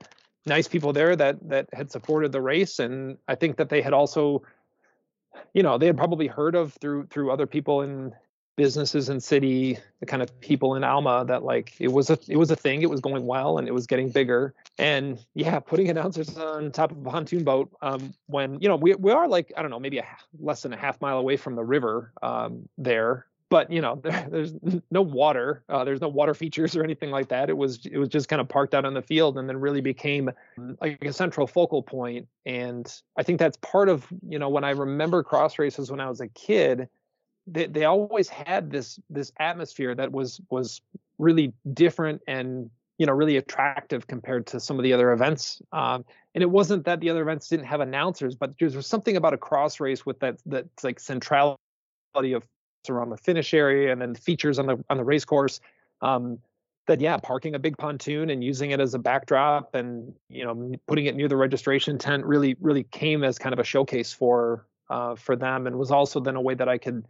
[0.47, 3.93] nice people there that that had supported the race and i think that they had
[3.93, 4.43] also
[5.53, 8.13] you know they had probably heard of through through other people in
[8.59, 12.37] businesses and city the kind of people in alma that like it was a it
[12.37, 14.53] was a thing it was going well and it was getting bigger.
[14.79, 18.95] And yeah putting announcers on top of a pontoon boat um, when you know we,
[18.95, 20.05] we are like i don't know maybe a
[20.41, 23.27] less than a half mile away from the river um, there.
[23.49, 24.55] But you know there, there's
[24.91, 27.49] no water uh, there's no water features or anything like that.
[27.49, 29.81] It was it was just kind of parked out on the field and then really
[29.81, 30.33] became
[30.81, 32.27] like a central focal point.
[32.45, 36.09] And i think that's part of you know when i remember cross races when i
[36.09, 36.89] was a kid
[37.53, 40.81] they, they always had this this atmosphere that was was
[41.19, 46.05] really different and you know really attractive compared to some of the other events um,
[46.35, 49.35] and it wasn't that the other events didn't have announcers but there was something about
[49.35, 51.57] a cross race with that that like centrality
[52.33, 52.43] of
[52.89, 55.61] around the finish area and then features on the on the race course
[56.01, 56.39] um,
[56.87, 60.73] that yeah parking a big pontoon and using it as a backdrop and you know
[60.87, 64.65] putting it near the registration tent really really came as kind of a showcase for
[64.91, 67.05] uh, for them and was also then a way that I could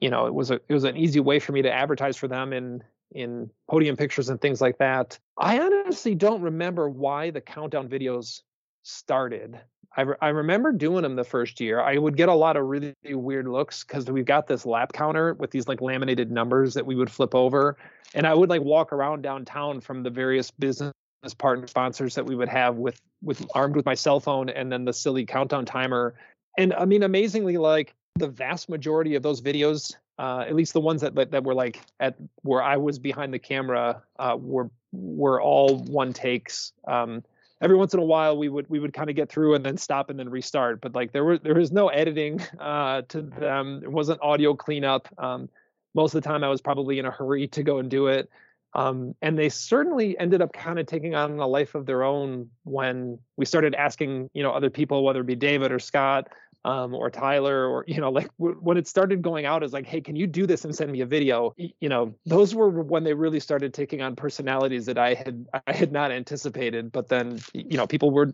[0.00, 2.28] you know it was a it was an easy way for me to advertise for
[2.28, 2.82] them in
[3.14, 5.18] in podium pictures and things like that.
[5.38, 8.42] I honestly don't remember why the countdown videos
[8.82, 9.60] started.
[9.96, 11.80] I, re- I remember doing them the first year.
[11.80, 15.34] I would get a lot of really weird looks because we've got this lap counter
[15.34, 17.76] with these like laminated numbers that we would flip over,
[18.14, 20.92] and I would like walk around downtown from the various business
[21.38, 24.84] partner sponsors that we would have with with armed with my cell phone and then
[24.84, 26.14] the silly countdown timer.
[26.58, 30.80] And I mean, amazingly, like the vast majority of those videos, uh, at least the
[30.80, 34.70] ones that, that, that were like at where I was behind the camera, uh, were
[34.92, 36.72] were all one takes.
[36.86, 37.24] Um,
[37.62, 39.76] every once in a while, we would we would kind of get through and then
[39.76, 40.80] stop and then restart.
[40.80, 43.80] But like there was there was no editing uh, to them.
[43.82, 45.08] It wasn't audio cleanup.
[45.18, 45.48] Um,
[45.94, 48.30] most of the time, I was probably in a hurry to go and do it.
[48.74, 52.48] Um, and they certainly ended up kind of taking on a life of their own
[52.64, 56.28] when we started asking, you know, other people, whether it be David or Scott,
[56.64, 59.86] um, or Tyler, or you know, like w- when it started going out, is like,
[59.86, 61.54] hey, can you do this and send me a video?
[61.56, 65.72] You know, those were when they really started taking on personalities that I had I
[65.72, 66.92] had not anticipated.
[66.92, 68.32] But then, you know, people were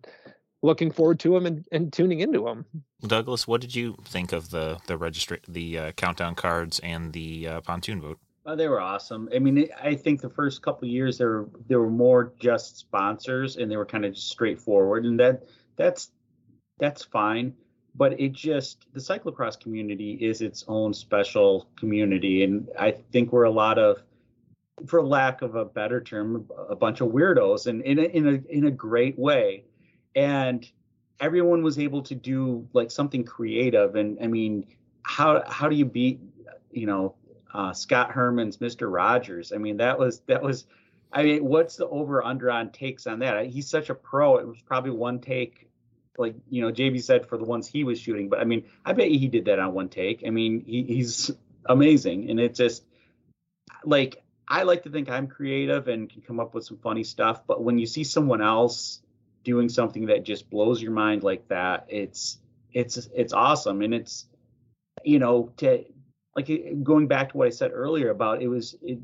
[0.63, 2.65] looking forward to them and, and tuning into them.
[3.07, 7.49] Douglas, what did you think of the the registra- the uh, countdown cards and the
[7.49, 8.19] uh, pontoon vote?
[8.47, 9.29] Oh, they were awesome.
[9.35, 13.57] I mean, I think the first couple years there were there were more just sponsors
[13.57, 15.45] and they were kind of straightforward, and that
[15.77, 16.11] that's
[16.79, 17.55] that's fine
[17.99, 22.45] but it just the cyclocross community is its own special community.
[22.45, 24.03] And i think we're a lot of
[24.87, 28.57] for lack of a better term a bunch of weirdos and in a, in a
[28.57, 29.65] in a great way.
[30.15, 30.67] And
[31.21, 33.97] everyone was able to do like something creative.
[33.97, 34.65] And i mean
[35.03, 36.21] how how do you beat
[36.71, 37.17] you know
[37.53, 39.53] uh, scott herman's mr rogers?
[39.53, 40.67] I mean that was that was
[41.13, 43.47] i mean what's the over under on takes on that?
[43.47, 44.37] He's such a pro.
[44.37, 45.68] It was probably one take
[46.19, 48.29] like you know JB said for the ones he was shooting.
[48.29, 50.25] But I mean, I bet he did that on one take.
[50.27, 51.31] I mean, he, he's
[51.67, 52.85] amazing, and it's just
[53.85, 57.47] like I like to think I'm creative and can come up with some funny stuff.
[57.47, 59.01] But when you see someone else
[59.45, 62.39] doing something that just blows your mind like that, it's
[62.73, 64.27] it's it's awesome, and it's
[65.05, 65.85] you know to
[66.35, 66.51] like
[66.83, 68.99] going back to what I said earlier about it was it,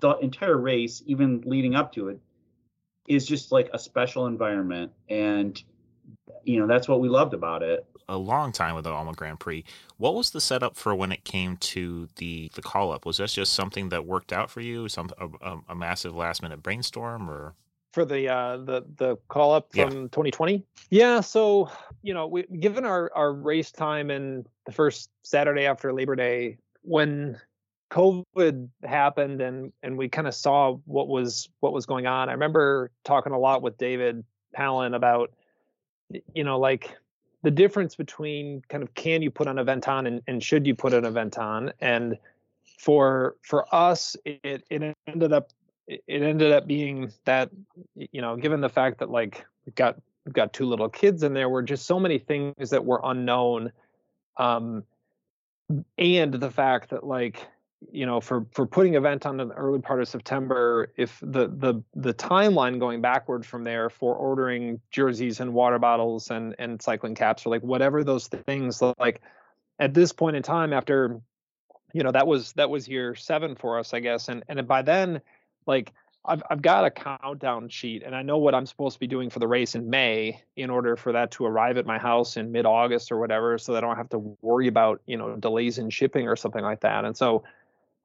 [0.00, 2.20] the entire race, even leading up to it,
[3.08, 5.62] is just like a special environment and
[6.44, 9.40] you know that's what we loved about it a long time with the Alma Grand
[9.40, 9.64] Prix.
[9.96, 13.06] What was the setup for when it came to the the call up?
[13.06, 14.88] Was this just something that worked out for you?
[14.88, 17.54] Some a, a massive last minute brainstorm, or
[17.92, 19.88] for the uh, the the call up from yeah.
[19.88, 20.64] 2020?
[20.90, 21.20] Yeah.
[21.20, 21.70] So
[22.02, 26.58] you know, we, given our our race time and the first Saturday after Labor Day,
[26.82, 27.40] when
[27.90, 32.28] COVID happened and and we kind of saw what was what was going on.
[32.28, 35.32] I remember talking a lot with David Palin about
[36.34, 36.96] you know, like
[37.44, 40.74] the difference between kind of can you put an event on and, and should you
[40.74, 42.16] put an event on and
[42.78, 45.50] for for us it it ended up
[45.86, 47.50] it ended up being that
[47.94, 51.36] you know given the fact that like we've got we've got two little kids and
[51.36, 53.70] there were just so many things that were unknown
[54.38, 54.82] um
[55.98, 57.46] and the fact that like
[57.92, 61.82] you know for for putting event on the early part of september if the the
[61.94, 67.14] the timeline going backward from there for ordering jerseys and water bottles and and cycling
[67.14, 69.20] caps or like whatever those things like
[69.78, 71.20] at this point in time after
[71.92, 74.82] you know that was that was year seven for us i guess and and by
[74.82, 75.20] then
[75.66, 75.92] like
[76.26, 79.28] I've I've got a countdown sheet and I know what I'm supposed to be doing
[79.28, 82.50] for the race in May in order for that to arrive at my house in
[82.50, 85.76] mid August or whatever so that I don't have to worry about, you know, delays
[85.76, 87.04] in shipping or something like that.
[87.04, 87.44] And so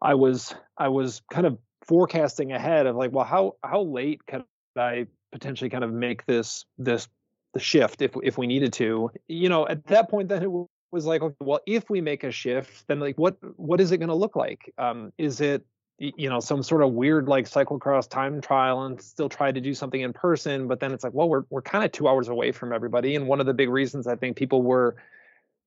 [0.02, 4.44] I was I was kind of forecasting ahead of like, well, how how late could
[4.78, 7.08] I potentially kind of make this this
[7.54, 9.12] the shift if if we needed to?
[9.28, 10.52] You know, at that point then it
[10.92, 13.98] was like, okay, well, if we make a shift, then like what what is it
[13.98, 14.74] going to look like?
[14.78, 15.66] Um, is it
[16.00, 19.74] you know some sort of weird like cyclocross time trial and still try to do
[19.74, 22.54] something in person but then it's like well we're we're kind of 2 hours away
[22.54, 24.96] from everybody and one of the big reasons I think people were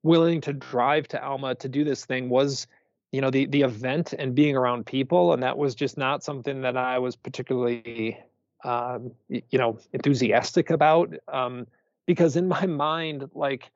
[0.03, 2.67] willing to drive to Alma to do this thing was
[3.13, 6.63] you know the the event and being around people and that was just not something
[6.63, 8.19] that I was particularly
[8.65, 11.67] um, you know enthusiastic about um,
[12.07, 13.71] because in my mind like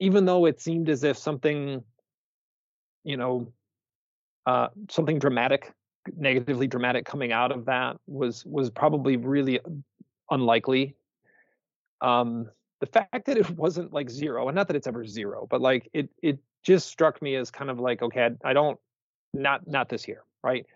[0.00, 1.82] even though it seemed as if something
[3.04, 3.52] you know
[4.46, 5.72] uh, something dramatic
[6.16, 9.60] negatively dramatic coming out of that was was probably really
[10.30, 10.94] unlikely.
[12.00, 12.48] Um,
[12.80, 15.88] the fact that it wasn't like zero, and not that it's ever zero, but like
[15.92, 18.78] it it just struck me as kind of like okay, I don't
[19.32, 20.66] not not this year, right?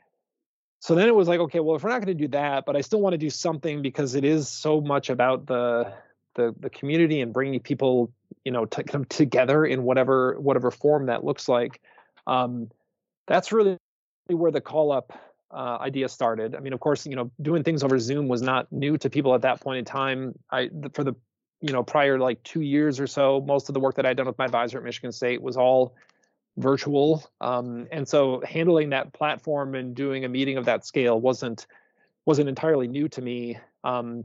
[0.81, 2.77] So then it was like okay, well if we're not going to do that, but
[2.77, 5.93] I still want to do something because it is so much about the
[6.35, 8.13] the the community and bringing people
[8.45, 11.81] you know to come together in whatever whatever form that looks like.
[12.27, 12.71] Um,
[13.27, 13.79] that's really
[14.29, 15.13] where the call up
[15.51, 16.55] uh, idea started.
[16.55, 19.35] I mean, of course, you know, doing things over Zoom was not new to people
[19.35, 20.35] at that point in time.
[20.51, 21.15] I for the
[21.65, 24.27] you know prior like two years or so, most of the work that I'd done
[24.27, 25.95] with my advisor at Michigan State was all
[26.59, 31.67] virtual, um, and so handling that platform and doing a meeting of that scale wasn't
[32.27, 33.59] wasn't entirely new to me.
[33.83, 34.25] Um,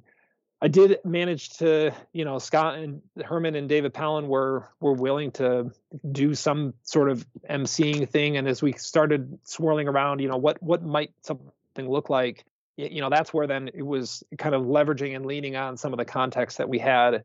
[0.61, 5.31] I did manage to, you know, Scott and Herman and David Palin were were willing
[5.33, 5.71] to
[6.11, 10.61] do some sort of emceeing thing, and as we started swirling around, you know, what
[10.61, 12.43] what might something look like,
[12.87, 15.97] you know, that's where then it was kind of leveraging and leaning on some of
[15.97, 17.23] the context that we had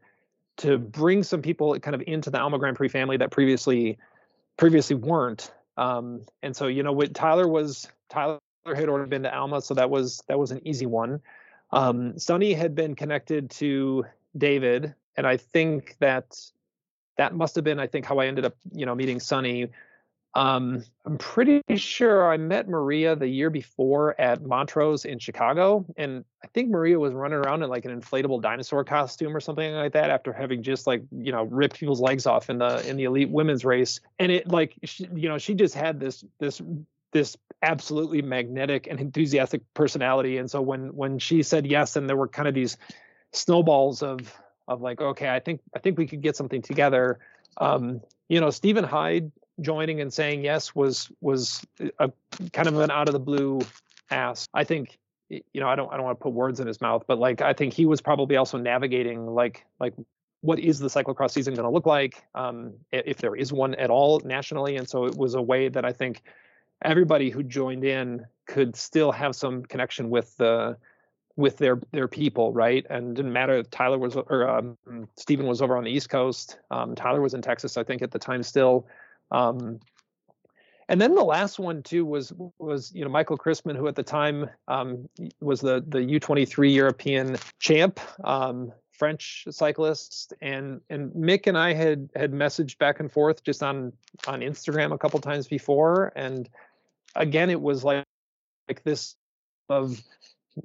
[0.56, 3.98] to bring some people kind of into the Alma Grand Prix family that previously
[4.56, 5.52] previously weren't.
[5.76, 9.74] Um, and so, you know, what Tyler was Tyler had already been to Alma, so
[9.74, 11.20] that was that was an easy one.
[11.70, 16.38] Um, Sunny had been connected to David, and I think that
[17.16, 19.68] that must have been, I think, how I ended up, you know, meeting Sunny.
[20.36, 26.24] Um, I'm pretty sure I met Maria the year before at Montrose in Chicago, and
[26.42, 29.92] I think Maria was running around in like an inflatable dinosaur costume or something like
[29.92, 33.04] that after having just like you know ripped people's legs off in the in the
[33.04, 34.00] elite women's race.
[34.18, 36.60] And it like she, you know she just had this this
[37.12, 42.16] this absolutely magnetic and enthusiastic personality and so when when she said yes and there
[42.16, 42.76] were kind of these
[43.32, 44.36] snowballs of
[44.68, 47.18] of like okay i think i think we could get something together
[47.58, 51.64] um you know stephen hyde joining and saying yes was was
[51.98, 52.10] a
[52.52, 53.60] kind of an out of the blue
[54.10, 56.80] ask i think you know i don't i don't want to put words in his
[56.80, 59.94] mouth but like i think he was probably also navigating like like
[60.40, 63.90] what is the cyclocross season going to look like um if there is one at
[63.90, 66.22] all nationally and so it was a way that i think
[66.82, 70.76] everybody who joined in could still have some connection with the
[71.36, 72.86] with their their people, right?
[72.90, 74.76] And didn't matter if Tyler was or um,
[75.16, 76.58] Stephen was over on the East Coast.
[76.70, 78.86] Um, Tyler was in Texas, I think, at the time still.
[79.34, 79.80] Um,
[80.88, 84.02] and then the last one too was was you know Michael Crispin, who at the
[84.02, 85.08] time um,
[85.40, 92.10] was the the U23 European champ, um, French cyclist, and and Mick and I had
[92.14, 93.92] had messaged back and forth just on
[94.26, 96.48] on Instagram a couple times before, and
[97.16, 98.04] again it was like
[98.68, 99.16] like this
[99.70, 100.00] of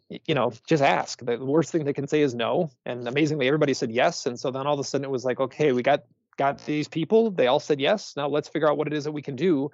[0.09, 1.23] you know just ask.
[1.23, 4.51] The worst thing they can say is no and amazingly everybody said yes and so
[4.51, 6.03] then all of a sudden it was like okay we got
[6.39, 9.11] got these people they all said yes now let's figure out what it is that
[9.11, 9.69] we can do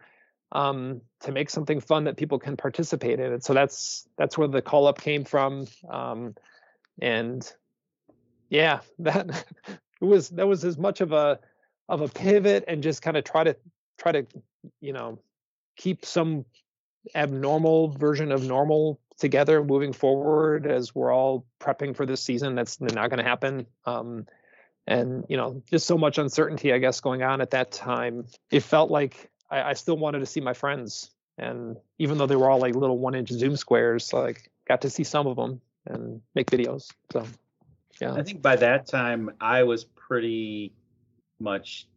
[0.52, 4.48] um, to make something fun that people can participate in and so that's that's where
[4.48, 6.34] the call up came from um,
[7.00, 7.54] and
[8.50, 11.40] yeah that it was that was as much of a
[11.88, 13.56] of a pivot and just kind of try to
[14.00, 14.26] try to
[14.82, 15.20] you know
[15.78, 16.46] keep some
[17.14, 22.82] abnormal version of normal together moving forward as we're all prepping for this season that's
[22.82, 24.26] not going to happen um,
[24.88, 28.62] and you know just so much uncertainty i guess going on at that time it
[28.62, 32.50] felt like I, I, still wanted to see my friends and even though they were
[32.50, 36.22] all like little one inch zoom squares like got to see some of them and
[36.34, 37.26] make videos so
[38.02, 38.14] Yeah.
[38.14, 40.74] I think by that time I was pretty
[41.40, 41.88] much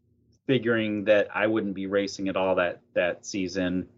[0.46, 3.88] figuring that I wouldn't be racing at all that that season.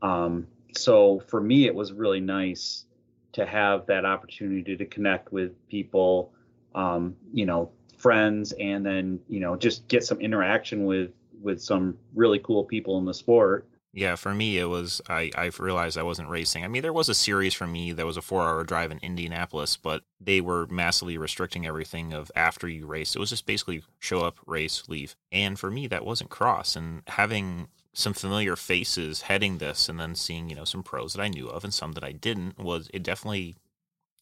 [0.00, 2.86] Um, so for me, it was really nice
[3.32, 6.32] to have that opportunity to connect with people,
[6.74, 7.70] um, you know,
[8.02, 12.98] friends, and then you know just get some interaction with with some really cool people
[12.98, 13.66] in the sport.
[13.94, 16.64] Yeah, for me, it was I, I realized I wasn't racing.
[16.64, 18.98] I mean, there was a series for me that was a four hour drive in
[18.98, 23.14] Indianapolis, but they were massively restricting everything of after you race.
[23.14, 25.14] It was just basically show up, race, leave.
[25.30, 26.74] And for me, that wasn't cross.
[26.74, 31.22] And having some familiar faces heading this and then seeing, you know, some pros that
[31.22, 33.56] I knew of and some that I didn't was it definitely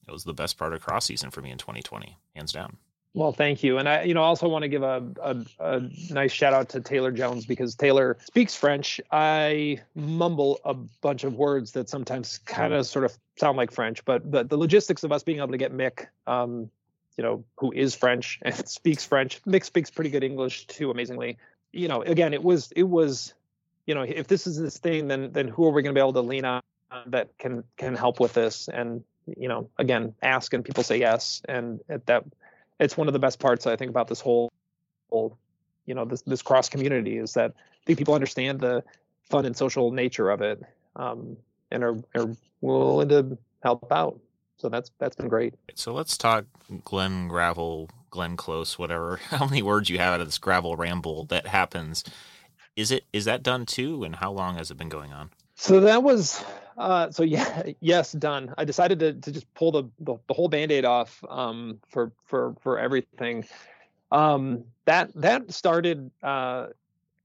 [0.08, 2.78] it was the best part of cross season for me in 2020, hands down.
[3.12, 6.30] Well, thank you, and I, you know, also want to give a, a, a nice
[6.30, 9.00] shout out to Taylor Jones because Taylor speaks French.
[9.10, 14.04] I mumble a bunch of words that sometimes kind of sort of sound like French,
[14.04, 16.70] but but the logistics of us being able to get Mick, um,
[17.16, 19.42] you know, who is French and speaks French.
[19.42, 21.36] Mick speaks pretty good English too, amazingly.
[21.72, 23.34] You know, again, it was it was,
[23.86, 26.02] you know, if this is this thing, then then who are we going to be
[26.02, 26.62] able to lean on
[27.06, 28.68] that can can help with this?
[28.72, 32.24] And you know, again, ask and people say yes, and at that
[32.80, 34.50] it's one of the best parts I think about this whole,
[35.10, 35.38] whole
[35.86, 38.82] you know, this this cross community is that I think people understand the
[39.24, 40.62] fun and social nature of it,
[40.96, 41.36] um,
[41.70, 44.18] and are are willing to help out.
[44.56, 45.54] So that's that's been great.
[45.74, 46.46] So let's talk
[46.84, 49.16] Glen Gravel, Glen Close, whatever.
[49.28, 52.02] How many words you have out of this gravel ramble that happens?
[52.76, 54.04] Is it is that done too?
[54.04, 55.30] And how long has it been going on?
[55.56, 56.42] So that was
[56.80, 58.54] uh, so yeah, yes, done.
[58.56, 62.54] I decided to, to just pull the, the, the whole band-aid off um, for for
[62.60, 63.44] for everything.
[64.10, 66.68] Um, that that started, uh,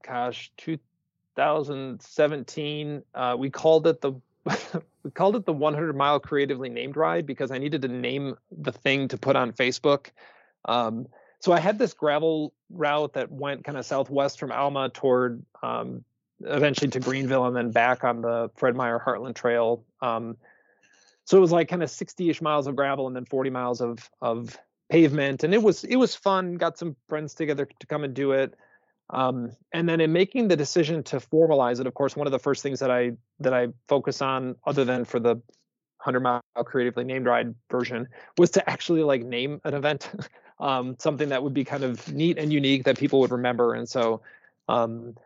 [0.06, 3.02] gosh, 2017.
[3.14, 4.12] Uh, we called it the
[5.02, 8.72] we called it the 100 mile creatively named ride because I needed to name the
[8.72, 10.10] thing to put on Facebook.
[10.66, 11.08] Um,
[11.40, 16.04] so I had this gravel route that went kind of southwest from Alma toward um,
[16.40, 19.84] eventually to Greenville and then back on the Fred Meijer Heartland Trail.
[20.00, 20.36] Um,
[21.24, 24.08] so it was like kind of 60-ish miles of gravel and then 40 miles of
[24.20, 24.56] of
[24.88, 26.54] pavement, and it was it was fun.
[26.54, 28.54] Got some friends together to come and do it.
[29.10, 32.38] Um, and then in making the decision to formalize it, of course, one of the
[32.38, 37.04] first things that I that I focus on, other than for the 100 mile creatively
[37.04, 38.08] named ride version,
[38.38, 40.10] was to actually like name an event,
[40.60, 43.74] um, something that would be kind of neat and unique that people would remember.
[43.74, 44.22] And so
[44.68, 45.16] um,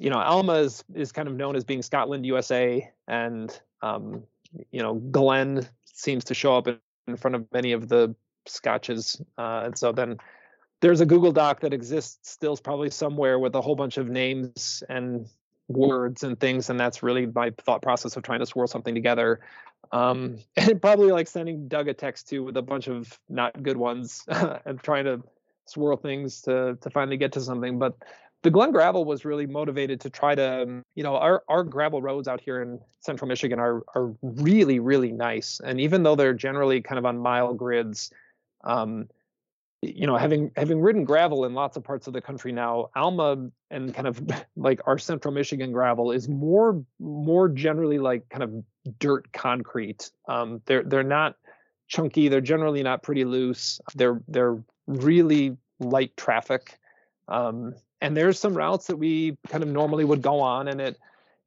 [0.00, 4.24] you know, Alma is, is kind of known as being Scotland, USA, and um,
[4.70, 8.14] you know, Glen seems to show up in, in front of many of the
[8.46, 10.16] scotches, uh, and so then
[10.80, 14.82] there's a Google Doc that exists still probably somewhere with a whole bunch of names
[14.88, 15.28] and
[15.68, 19.40] words and things, and that's really my thought process of trying to swirl something together.
[19.92, 23.76] Um, and probably like sending Doug a text too with a bunch of not good
[23.76, 25.22] ones and trying to
[25.66, 27.78] swirl things to to finally get to something.
[27.78, 27.96] But
[28.42, 32.00] the Glen Gravel was really motivated to try to, um, you know, our, our gravel
[32.00, 35.60] roads out here in central Michigan are, are really, really nice.
[35.62, 38.10] And even though they're generally kind of on mile grids,
[38.64, 39.08] um,
[39.82, 43.50] you know, having having ridden gravel in lots of parts of the country now, Alma
[43.70, 44.20] and kind of
[44.56, 48.52] like our central Michigan gravel is more more generally like kind of
[48.98, 50.10] dirt concrete.
[50.28, 51.36] Um, they're they're not
[51.88, 52.28] chunky.
[52.28, 53.80] They're generally not pretty loose.
[53.94, 56.78] They're they're really light traffic.
[57.28, 60.98] Um, and there's some routes that we kind of normally would go on and it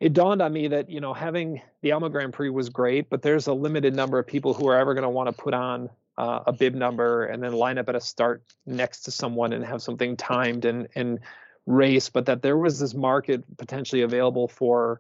[0.03, 3.21] it dawned on me that you know having the Alma Grand Prix was great, but
[3.21, 5.89] there's a limited number of people who are ever going to want to put on
[6.17, 9.63] uh, a bib number and then line up at a start next to someone and
[9.63, 11.19] have something timed and and
[11.65, 12.09] race.
[12.09, 14.99] But that there was this market potentially available for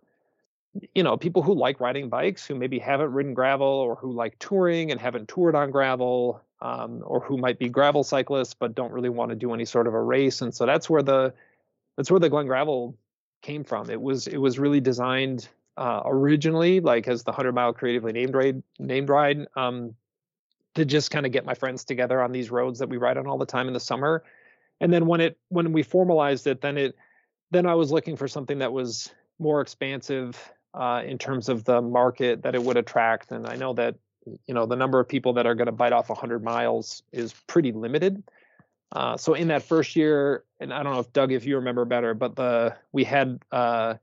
[0.95, 4.39] you know people who like riding bikes who maybe haven't ridden gravel or who like
[4.39, 8.93] touring and haven't toured on gravel um, or who might be gravel cyclists but don't
[8.93, 10.41] really want to do any sort of a race.
[10.41, 11.33] And so that's where the
[11.97, 12.97] that's where the Glen Gravel
[13.41, 13.89] came from.
[13.89, 18.33] It was it was really designed uh, originally like as the 100 mile creatively named
[18.33, 19.93] ride named ride um,
[20.75, 23.27] to just kind of get my friends together on these roads that we ride on
[23.27, 24.23] all the time in the summer.
[24.79, 26.95] And then when it when we formalized it, then it
[27.51, 30.39] then I was looking for something that was more expansive
[30.73, 33.33] uh, in terms of the market that it would attract.
[33.33, 33.95] And I know that
[34.45, 37.33] you know the number of people that are going to bite off 100 miles is
[37.47, 38.23] pretty limited.
[38.91, 41.83] Uh, so in that first year and i don't know if doug if you remember
[41.83, 43.95] better but the we had uh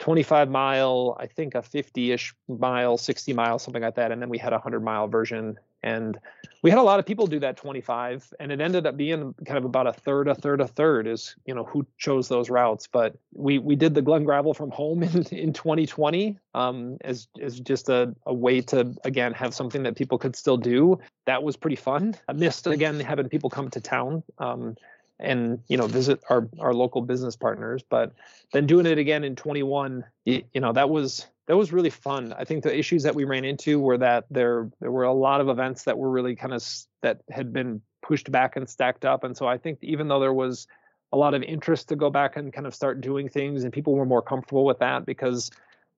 [0.00, 4.38] 25 mile i think a 50ish mile 60 mile something like that and then we
[4.38, 6.18] had a 100 mile version and
[6.62, 9.58] we had a lot of people do that 25 and it ended up being kind
[9.58, 12.86] of about a third a third a third is you know who chose those routes.
[12.86, 17.58] But we we did the glen gravel from home in, in 2020 um, as as
[17.58, 21.00] just a, a way to again have something that people could still do.
[21.26, 22.14] That was pretty fun.
[22.28, 24.76] I missed again having people come to town um,
[25.18, 27.82] and you know visit our our local business partners.
[27.88, 28.12] But
[28.52, 32.32] then doing it again in 21 you, you know that was that was really fun.
[32.32, 35.40] I think the issues that we ran into were that there there were a lot
[35.40, 36.64] of events that were really kind of
[37.02, 40.32] that had been pushed back and stacked up, and so I think even though there
[40.32, 40.66] was
[41.12, 43.94] a lot of interest to go back and kind of start doing things, and people
[43.94, 45.50] were more comfortable with that because,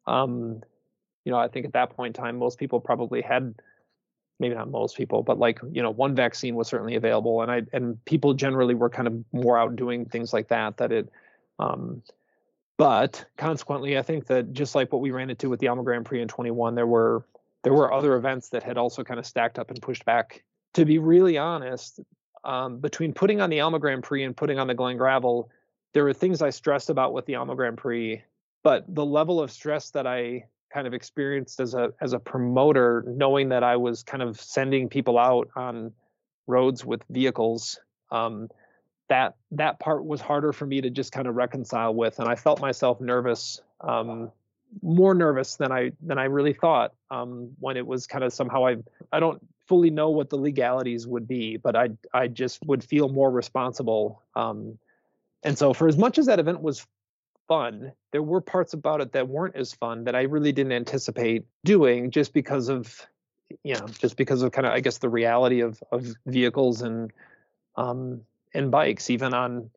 [0.06, 0.62] um,
[1.24, 3.54] you know, I think at that point in time most people probably had
[4.40, 7.62] maybe not most people, but like you know, one vaccine was certainly available, and I
[7.72, 10.78] and people generally were kind of more out doing things like that.
[10.78, 11.10] That it,
[11.58, 12.02] um,
[12.76, 16.04] but consequently, I think that just like what we ran into with the Alma Grand
[16.04, 17.24] Prix in 21, there were
[17.62, 20.44] there were other events that had also kind of stacked up and pushed back.
[20.74, 22.00] To be really honest,
[22.44, 25.50] um, between putting on the Alma Grand Prix and putting on the Glen Gravel,
[25.94, 28.22] there were things I stressed about with the Alma Grand Prix,
[28.62, 33.04] but the level of stress that I kind of experienced as a as a promoter,
[33.06, 35.92] knowing that I was kind of sending people out on
[36.46, 37.78] roads with vehicles,
[38.10, 38.48] um,
[39.08, 42.36] that that part was harder for me to just kind of reconcile with, and I
[42.36, 44.30] felt myself nervous, um,
[44.82, 48.66] more nervous than I than I really thought um, when it was kind of somehow
[48.66, 48.76] I
[49.12, 53.08] I don't fully know what the legalities would be, but I I just would feel
[53.08, 54.22] more responsible.
[54.34, 54.78] Um,
[55.42, 56.86] and so for as much as that event was
[57.46, 61.44] fun, there were parts about it that weren't as fun that I really didn't anticipate
[61.64, 63.06] doing just because of
[63.62, 67.12] you know just because of kind of I guess the reality of of vehicles and
[67.76, 68.22] um,
[68.54, 69.70] and bikes, even on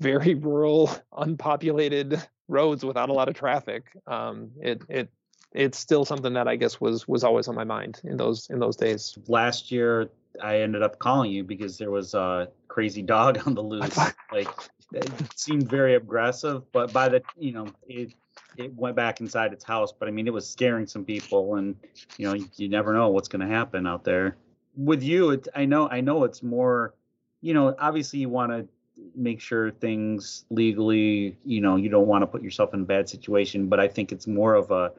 [0.00, 3.92] very rural, unpopulated roads without a lot of traffic.
[4.06, 5.10] Um, it it
[5.52, 8.58] it's still something that I guess was was always on my mind in those in
[8.58, 9.16] those days.
[9.28, 10.10] Last year,
[10.42, 13.96] I ended up calling you because there was a crazy dog on the loose.
[14.32, 14.48] like
[14.92, 18.14] it seemed very aggressive, but by the you know it
[18.56, 19.92] it went back inside its house.
[19.92, 21.76] But I mean, it was scaring some people, and
[22.16, 24.36] you know you, you never know what's going to happen out there.
[24.76, 26.94] With you, it, I know I know it's more
[27.40, 28.66] you know, obviously you want to
[29.14, 33.08] make sure things legally, you know, you don't want to put yourself in a bad
[33.08, 34.92] situation, but I think it's more of a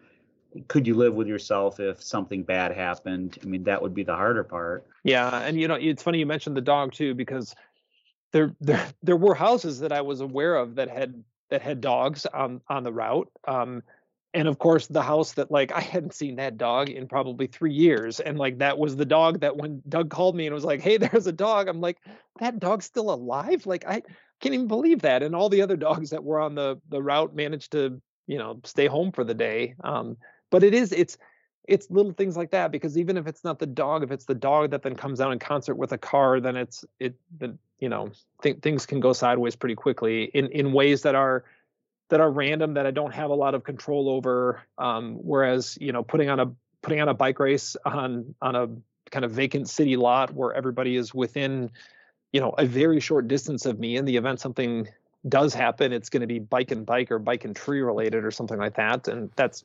[0.67, 3.37] could you live with yourself if something bad happened?
[3.41, 4.85] I mean, that would be the harder part.
[5.03, 7.55] Yeah, and you know, it's funny you mentioned the dog too because
[8.31, 12.25] there there there were houses that I was aware of that had that had dogs
[12.25, 13.29] on on the route.
[13.47, 13.83] Um,
[14.33, 17.73] and of course the house that like i hadn't seen that dog in probably three
[17.73, 20.81] years and like that was the dog that when doug called me and was like
[20.81, 21.97] hey there's a dog i'm like
[22.39, 23.65] that dog's still alive?
[23.65, 24.01] Like i
[24.39, 27.35] can't even believe that and all the other dogs that were on the the route
[27.35, 30.17] managed to you know stay home for the day um
[30.49, 31.17] but it is it's
[31.67, 34.35] it's little things like that because even if it's not the dog if it's the
[34.35, 37.89] dog that then comes out in concert with a car then it's it the you
[37.89, 38.09] know
[38.41, 41.43] th- things can go sideways pretty quickly in in ways that are
[42.11, 44.61] that are random that I don't have a lot of control over.
[44.77, 46.51] Um, whereas you know putting on a
[46.81, 48.67] putting on a bike race on on a
[49.09, 51.71] kind of vacant city lot where everybody is within
[52.31, 54.87] you know a very short distance of me in the event something
[55.27, 58.31] does happen it's going to be bike and bike or bike and tree related or
[58.31, 59.63] something like that and that's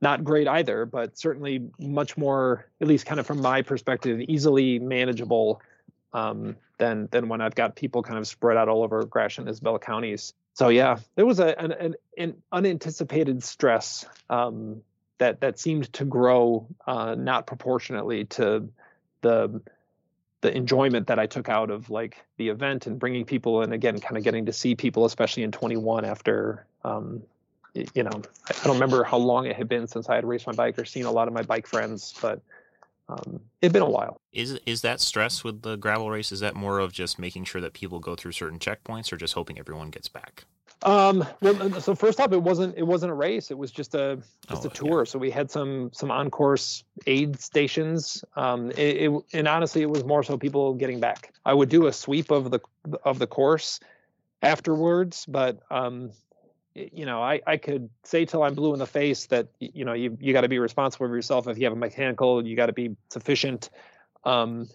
[0.00, 4.78] not great either but certainly much more at least kind of from my perspective easily
[4.78, 5.60] manageable
[6.12, 9.80] um, than than when I've got people kind of spread out all over Gratiot and
[9.80, 14.82] counties so yeah, there was a, an, an, an unanticipated stress um,
[15.18, 18.68] that that seemed to grow uh, not proportionately to
[19.20, 19.60] the
[20.40, 24.00] the enjoyment that I took out of like the event and bringing people and again
[24.00, 27.22] kind of getting to see people, especially in 21 after um,
[27.74, 30.54] you know I don't remember how long it had been since I had raced my
[30.54, 32.42] bike or seen a lot of my bike friends, but
[33.08, 34.20] um, it'd been a while.
[34.32, 36.32] Is is that stress with the gravel race?
[36.32, 39.34] Is that more of just making sure that people go through certain checkpoints, or just
[39.34, 40.44] hoping everyone gets back?
[40.82, 43.50] Um, well, so first off, it wasn't it wasn't a race.
[43.50, 45.00] It was just a just oh, a tour.
[45.00, 45.10] Yeah.
[45.10, 48.24] So we had some some on course aid stations.
[48.36, 51.32] Um, it, it, and honestly, it was more so people getting back.
[51.44, 52.60] I would do a sweep of the
[53.04, 53.80] of the course
[54.42, 56.12] afterwards, but um,
[56.92, 59.92] you know, I, I could say till I'm blue in the face that you know
[59.92, 61.48] you you got to be responsible for yourself.
[61.48, 63.70] If you have a mechanical, you got to be sufficient.
[64.24, 64.68] Um,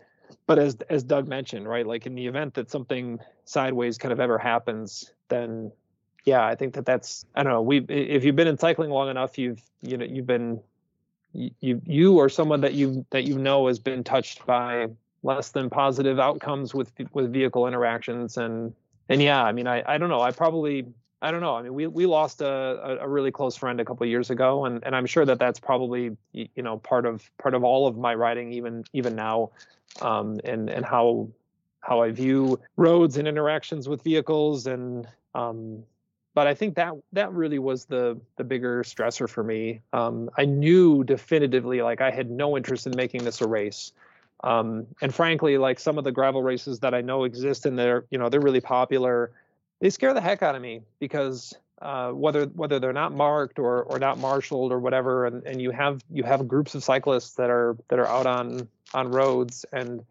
[0.48, 4.20] but as as Doug mentioned, right, like in the event that something sideways kind of
[4.20, 5.72] ever happens, then
[6.26, 7.62] yeah, I think that that's I don't know.
[7.62, 10.60] We if you've been in cycling long enough, you've you know you've been
[11.34, 14.88] you you or someone that you that you know has been touched by
[15.24, 18.74] less than positive outcomes with with vehicle interactions and
[19.10, 20.22] and yeah, I mean I I don't know.
[20.22, 20.86] I probably
[21.24, 21.56] I don't know.
[21.56, 24.84] I mean, we we lost a, a, really close friend a couple years ago, and,
[24.84, 28.14] and I'm sure that that's probably you know part of part of all of my
[28.14, 29.52] writing, even even now,
[30.02, 31.30] um, and and how
[31.80, 35.84] how I view roads and interactions with vehicles, and um,
[36.34, 39.80] but I think that that really was the the bigger stressor for me.
[39.94, 43.94] Um, I knew definitively like I had no interest in making this a race.
[44.44, 48.04] Um, and frankly, like some of the gravel races that I know exist and they're,
[48.10, 49.32] you know, they're really popular
[49.80, 53.84] they scare the heck out of me because uh, whether whether they're not marked or
[53.84, 57.50] or not marshaled or whatever, and, and you have you have groups of cyclists that
[57.50, 60.06] are that are out on on roads and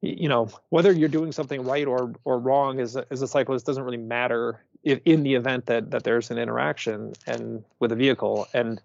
[0.00, 3.66] you know whether you're doing something right or or wrong as a, as a cyclist
[3.66, 7.96] doesn't really matter if, in the event that that there's an interaction and with a
[7.96, 8.80] vehicle and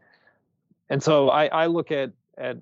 [0.90, 2.58] and so I, I look at at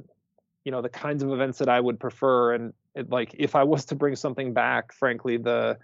[0.65, 3.63] you know the kinds of events that I would prefer and it, like if I
[3.63, 5.77] was to bring something back frankly the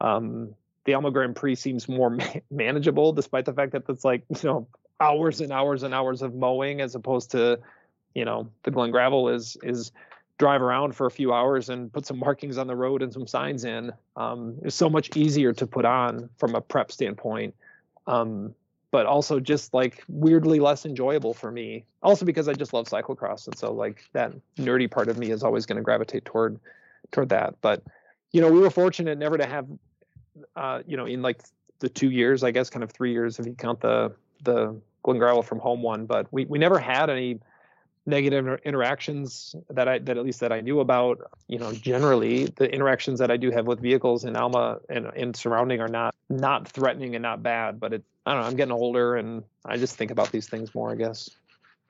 [0.00, 0.54] um
[0.84, 4.48] the Alma Grand Prix seems more ma- manageable, despite the fact that it's like you
[4.48, 4.66] know
[5.00, 7.58] hours and hours and hours of mowing, as opposed to
[8.14, 9.92] you know the Glen Gravel is is
[10.38, 13.26] drive around for a few hours and put some markings on the road and some
[13.26, 13.92] signs in.
[14.16, 17.54] Um, it's so much easier to put on from a prep standpoint.
[18.08, 18.54] Um,
[18.92, 21.84] but also just like weirdly less enjoyable for me.
[22.02, 25.42] Also because I just love cyclocross, and so like that nerdy part of me is
[25.42, 26.60] always going to gravitate toward
[27.10, 27.54] toward that.
[27.60, 27.82] But
[28.32, 29.66] you know, we were fortunate never to have
[30.56, 31.42] uh, you know, in like
[31.80, 34.12] the two years, I guess, kind of three years if you count the
[34.42, 36.06] the Glen Gravel from home one.
[36.06, 37.40] But we we never had any
[38.04, 41.30] negative interactions that I that at least that I knew about.
[41.48, 45.36] You know, generally the interactions that I do have with vehicles in Alma and and
[45.36, 47.80] surrounding are not not threatening and not bad.
[47.80, 48.46] But it I don't know.
[48.48, 50.90] I'm getting older and I just think about these things more.
[50.90, 51.30] I guess.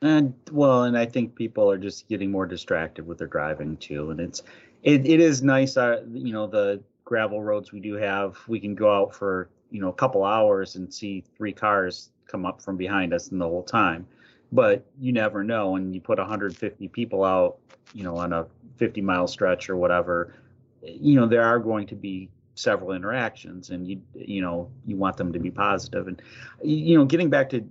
[0.01, 4.11] And well, and I think people are just getting more distracted with their driving too.
[4.11, 4.43] And it's
[4.83, 8.75] it, it is nice, uh, you know, the gravel roads we do have, we can
[8.75, 12.77] go out for you know a couple hours and see three cars come up from
[12.77, 14.07] behind us in the whole time.
[14.53, 17.57] But you never know, and you put 150 people out,
[17.95, 18.47] you know, on a
[18.77, 20.35] 50 mile stretch or whatever.
[20.83, 25.17] You know, there are going to be several interactions, and you you know you want
[25.17, 26.09] them to be positive.
[26.09, 26.21] And
[26.63, 27.65] you know, getting back to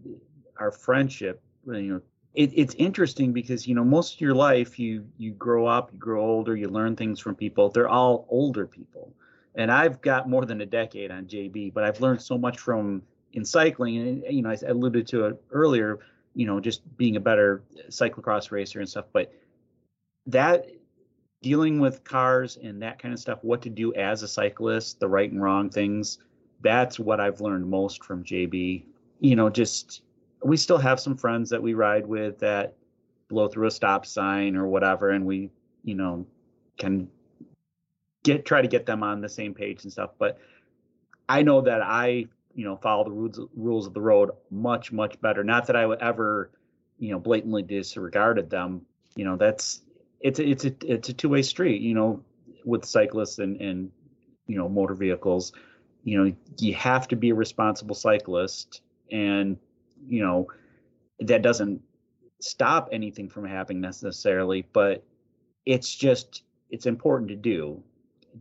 [0.58, 2.02] our friendship, you know,
[2.34, 6.00] it, it's interesting because you know most of your life you you grow up you
[6.00, 9.14] grow older you learn things from people they're all older people
[9.56, 13.02] and I've got more than a decade on JB, but I've learned so much from
[13.34, 15.99] in cycling, and you know, I alluded to it earlier,
[16.36, 19.06] you know, just being a better cyclocross racer and stuff.
[19.14, 19.34] But
[20.28, 20.68] that
[21.41, 25.08] dealing with cars and that kind of stuff, what to do as a cyclist, the
[25.08, 26.20] right and wrong things,
[26.62, 28.84] that's what I've learned most from JB.
[29.20, 30.02] You know, just
[30.43, 32.76] we still have some friends that we ride with that
[33.28, 35.49] blow through a stop sign or whatever, and we,
[35.84, 36.26] you know,
[36.78, 37.10] can
[38.24, 40.12] get try to get them on the same page and stuff.
[40.18, 40.40] But
[41.30, 45.20] I know that I, you know, follow the rules rules of the road much much
[45.22, 45.44] better.
[45.44, 46.52] Not that I would ever,
[46.98, 48.82] you know, blatantly disregarded them.
[49.16, 49.82] You know, that's
[50.20, 51.82] it's a, it's a it's a two way street.
[51.82, 52.24] You know,
[52.66, 53.92] with cyclists and and
[54.48, 55.54] you know motor vehicles.
[56.04, 59.58] You know, you have to be a responsible cyclist, and
[60.08, 60.48] you know
[61.20, 61.82] that doesn't
[62.40, 65.04] stop anything from happening necessarily, but
[65.66, 67.84] it's just it's important to do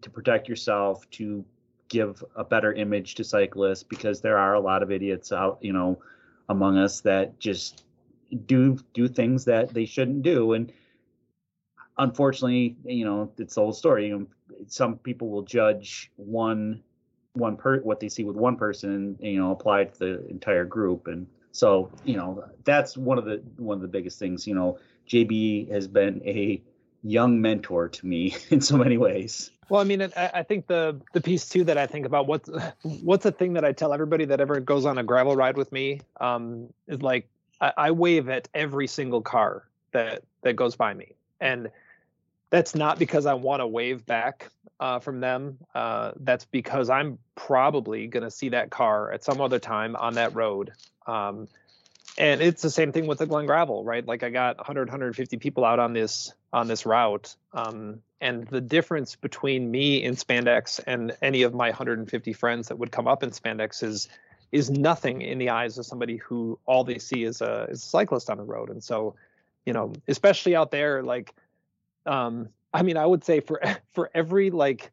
[0.02, 1.44] to protect yourself, to
[1.88, 5.72] give a better image to cyclists, because there are a lot of idiots out, you
[5.72, 5.98] know,
[6.48, 7.84] among us that just
[8.46, 10.52] do do things that they shouldn't do.
[10.52, 10.72] And
[11.98, 14.08] unfortunately, you know, it's the old story.
[14.08, 14.26] You know,
[14.66, 16.82] some people will judge one
[17.34, 21.06] one per what they see with one person, you know, apply to the entire group.
[21.06, 24.46] And so, you know, that's one of the one of the biggest things.
[24.46, 24.78] You know,
[25.08, 26.62] JB has been a
[27.02, 29.50] young mentor to me in so many ways.
[29.68, 32.50] Well, I mean, I, I think the the piece too that I think about what's
[32.82, 35.70] what's the thing that I tell everybody that ever goes on a gravel ride with
[35.70, 37.28] me um, is like
[37.60, 41.70] I, I wave at every single car that that goes by me, and
[42.50, 44.48] that's not because I want to wave back
[44.80, 45.58] uh, from them.
[45.72, 50.14] Uh, that's because I'm probably going to see that car at some other time on
[50.14, 50.72] that road.
[51.06, 51.46] Um,
[52.18, 54.04] and it's the same thing with the Glen Gravel, right?
[54.04, 58.60] Like I got 100, 150 people out on this on this route, um, and the
[58.60, 63.22] difference between me in spandex and any of my 150 friends that would come up
[63.22, 64.08] in spandex is
[64.52, 67.86] is nothing in the eyes of somebody who all they see is a is a
[67.86, 68.68] cyclist on the road.
[68.68, 69.14] And so,
[69.64, 71.32] you know, especially out there, like,
[72.04, 73.60] um, I mean, I would say for
[73.92, 74.90] for every like,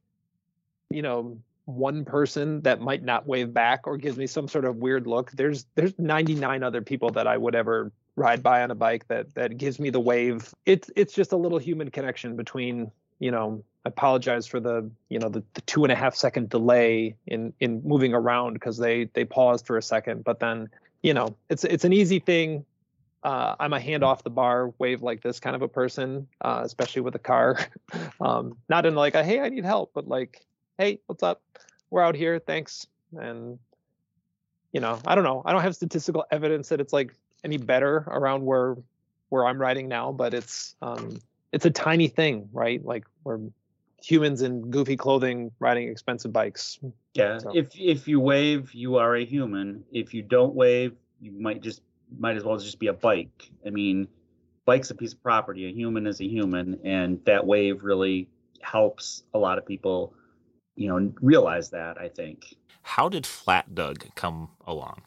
[0.90, 4.78] you know, one person that might not wave back or gives me some sort of
[4.78, 8.76] weird look there's there's 99 other people that i would ever ride by on a
[8.76, 12.92] bike that that gives me the wave it's it's just a little human connection between
[13.20, 16.50] you know I apologize for the you know the, the two and a half second
[16.50, 20.70] delay in in moving around because they they paused for a second, but then
[21.04, 22.66] you know it's it's an easy thing.
[23.24, 26.62] Uh, I'm a hand off the bar, wave like this kind of a person, uh,
[26.66, 27.60] especially with a car.
[28.22, 30.46] um, not in like a hey I need help, but like
[30.78, 31.42] hey what's up?
[31.90, 32.88] We're out here, thanks.
[33.18, 33.58] And
[34.74, 37.14] you know I don't know I don't have statistical evidence that it's like
[37.48, 38.76] any better around where
[39.30, 41.20] where I'm riding now, but it's um,
[41.52, 42.84] it's a tiny thing, right?
[42.84, 43.40] Like we're
[44.04, 46.80] humans in goofy clothing riding expensive bikes.
[47.14, 47.40] Yeah.
[47.40, 49.84] So- If if you wave, you are a human.
[49.92, 51.82] If you don't wave, you might just
[52.20, 53.50] might as well just be a bike.
[53.66, 54.08] I mean,
[54.66, 55.66] bike's a piece of property.
[55.66, 58.30] A human is a human, and that wave really
[58.62, 60.14] helps a lot of people,
[60.76, 61.98] you know, realize that.
[62.00, 62.56] I think.
[62.84, 65.02] How did Flat Doug come along?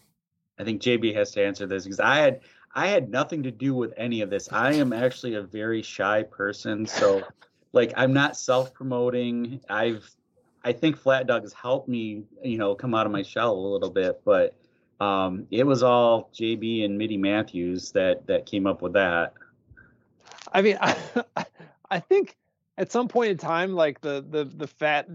[0.60, 2.40] I think JB has to answer this because I had
[2.74, 4.52] I had nothing to do with any of this.
[4.52, 7.22] I am actually a very shy person, so
[7.72, 9.60] like I'm not self-promoting.
[9.68, 10.08] I've
[10.62, 13.68] I think Flat Doug has helped me, you know, come out of my shell a
[13.72, 14.54] little bit, but
[15.00, 19.32] um, it was all JB and Mitty Matthews that that came up with that.
[20.52, 20.96] I mean, I,
[21.90, 22.36] I think
[22.76, 25.08] at some point in time, like the the the fat,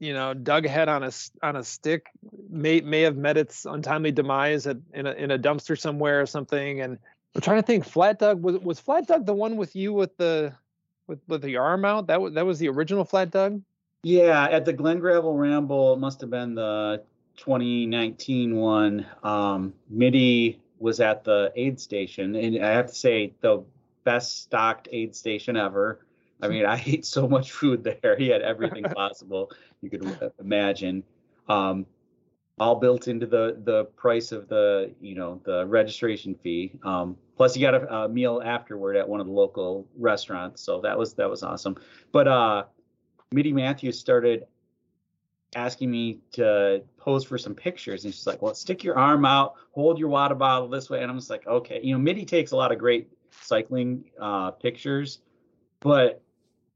[0.00, 2.10] you know, Doug head on a on a stick
[2.48, 6.26] may may have met its untimely demise at in a in a dumpster somewhere or
[6.26, 6.80] something.
[6.80, 6.98] And
[7.34, 7.84] I'm trying to think.
[7.84, 10.54] Flat Doug was was Flat Doug the one with you with the
[11.06, 12.06] with with the arm out?
[12.06, 13.62] That was that was the original Flat Doug.
[14.02, 17.02] Yeah, at the Glen Gravel Ramble, it must have been the
[17.36, 19.06] 2019 one.
[19.22, 23.62] Um, Mitty was at the aid station, and I have to say, the
[24.04, 26.00] best stocked aid station ever.
[26.42, 28.16] I mean, I ate so much food there.
[28.18, 31.04] He had everything possible you could uh, imagine.
[31.48, 31.86] Um,
[32.60, 36.72] all built into the the price of the you know the registration fee.
[36.84, 40.80] Um, plus, you got a, a meal afterward at one of the local restaurants, so
[40.82, 41.76] that was that was awesome.
[42.12, 42.64] But uh,
[43.32, 44.44] Mitty Matthews started
[45.56, 49.54] asking me to pose for some pictures, and she's like, "Well, stick your arm out,
[49.72, 52.52] hold your water bottle this way," and I'm just like, "Okay." You know, Mitty takes
[52.52, 53.10] a lot of great
[53.40, 55.20] cycling uh, pictures,
[55.80, 56.22] but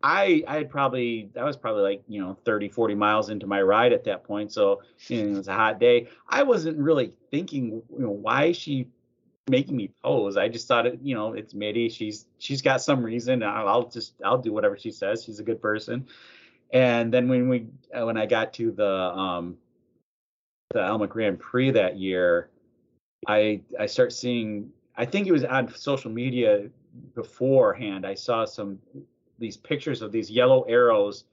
[0.04, 3.62] I I had probably that was probably like you know 30 40 miles into my
[3.62, 6.08] ride at that point, so it was a hot day.
[6.28, 8.88] I wasn't really thinking, you know, why is she
[9.48, 10.36] making me pose.
[10.36, 11.88] I just thought it, you know, it's Mitty.
[11.88, 13.42] She's she's got some reason.
[13.42, 15.24] I'll, I'll just I'll do whatever she says.
[15.24, 16.06] She's a good person.
[16.70, 17.66] And then when we
[17.98, 19.56] uh, when I got to the um
[20.70, 22.50] the Alma Grand Prix that year,
[23.26, 24.70] I I start seeing.
[24.96, 26.68] I think it was on social media
[27.14, 28.06] beforehand.
[28.06, 28.78] I saw some
[29.38, 31.24] these pictures of these yellow arrows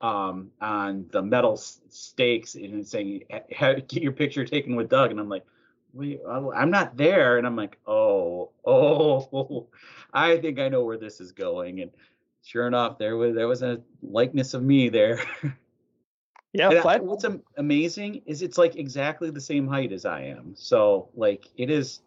[0.00, 3.22] um, on the metal stakes and saying
[3.58, 5.10] get your picture taken with Doug.
[5.10, 5.44] And I'm like
[5.92, 7.38] wait I'm not there.
[7.38, 9.68] And I'm like oh oh
[10.12, 11.80] I think I know where this is going.
[11.80, 11.90] And
[12.42, 15.20] sure enough there was there was a likeness of me there.
[16.56, 17.02] Yeah, Flat.
[17.02, 17.26] what's
[17.56, 20.54] amazing is it's like exactly the same height as I am.
[20.54, 22.00] So like it is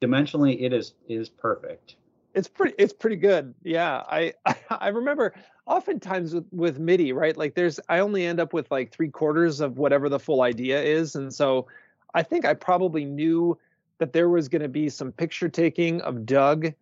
[0.00, 1.96] dimensionally it is it is perfect
[2.38, 3.54] it's pretty it's pretty good.
[3.64, 4.32] Yeah i
[4.70, 5.34] i remember
[5.66, 7.36] oftentimes with, with Mitty right?
[7.36, 10.80] Like there's i only end up with like three quarters of whatever the full idea
[10.82, 11.66] is and so
[12.14, 13.58] i think i probably knew
[13.98, 16.72] that there was going to be some picture taking of doug.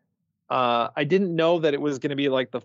[0.50, 2.60] Uh i didn't know that it was going to be like the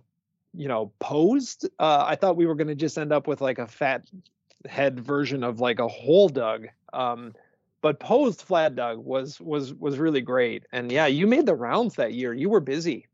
[0.53, 1.69] you know posed.
[1.79, 4.03] Uh i thought we were going to just end up with like a fat
[4.67, 6.67] head version of like a whole doug.
[6.93, 7.33] Um
[7.81, 11.95] but posed flat Doug was was was really great and yeah you made the rounds
[11.95, 13.07] that year you were busy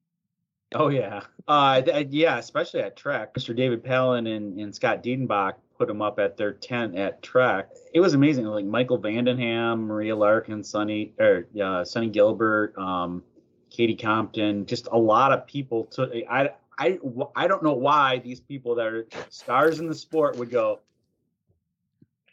[0.75, 3.33] Oh yeah, uh, th- yeah, especially at Trek.
[3.35, 3.55] Mr.
[3.55, 7.69] David Palin and, and Scott Diedenbach put them up at their tent at Trek.
[7.93, 8.45] It was amazing.
[8.45, 13.23] Like Michael van den Ham, Maria Larkin, Sunny or uh, Sunny Gilbert, um,
[13.69, 15.85] Katie Compton, just a lot of people.
[15.85, 16.99] Took I I
[17.35, 20.81] I don't know why these people that are stars in the sport would go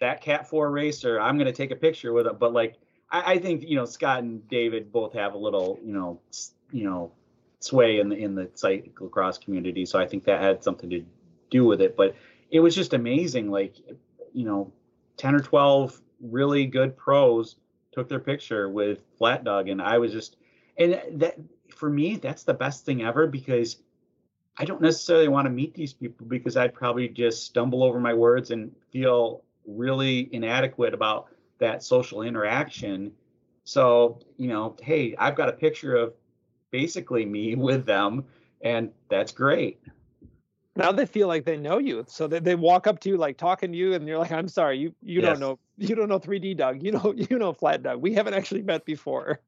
[0.01, 1.21] that Cat Four racer.
[1.21, 2.77] I'm going to take a picture with it, but like.
[3.11, 6.21] I, I think you know Scott and David both have a little you know
[6.73, 7.13] you know
[7.65, 9.87] sway in the in the cyclocross community.
[9.87, 11.05] So I think that had something to
[11.51, 11.97] do with it.
[11.97, 12.15] But
[12.51, 13.51] it was just amazing.
[13.51, 13.77] Like,
[14.33, 14.73] you know,
[15.17, 17.57] ten or twelve really good pros
[17.93, 20.37] took their picture with Flat Doug, and I was just
[20.77, 21.37] and that
[21.75, 23.77] for me that's the best thing ever because
[24.57, 28.15] I don't necessarily want to meet these people because I'd probably just stumble over my
[28.15, 31.27] words and feel really inadequate about
[31.59, 33.13] that social interaction.
[33.65, 36.15] So, you know, hey, I've got a picture of
[36.71, 38.25] basically me with them
[38.63, 39.81] and that's great
[40.77, 43.37] now they feel like they know you so they, they walk up to you like
[43.37, 45.39] talking to you and you're like i'm sorry you you Yes.
[45.39, 48.35] don't know you don't know 3d doug you know you know flat doug we haven't
[48.35, 49.41] actually met before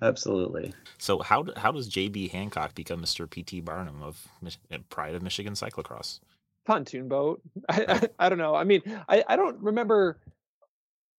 [0.00, 0.72] absolutely.
[0.98, 3.26] So how how does JB Hancock become Mr.
[3.28, 4.58] PT Barnum of Mich-
[4.88, 6.20] Pride of Michigan Cyclocross?
[6.66, 7.42] Pontoon boat.
[7.68, 8.54] I, I, I don't know.
[8.54, 10.18] I mean, I, I don't remember.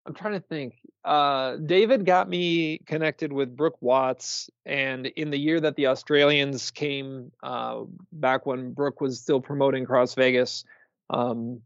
[0.05, 0.75] I'm trying to think.
[1.05, 6.71] Uh, David got me connected with Brook Watts, and in the year that the Australians
[6.71, 10.65] came uh, back when Brook was still promoting Cross Vegas,
[11.09, 11.61] um,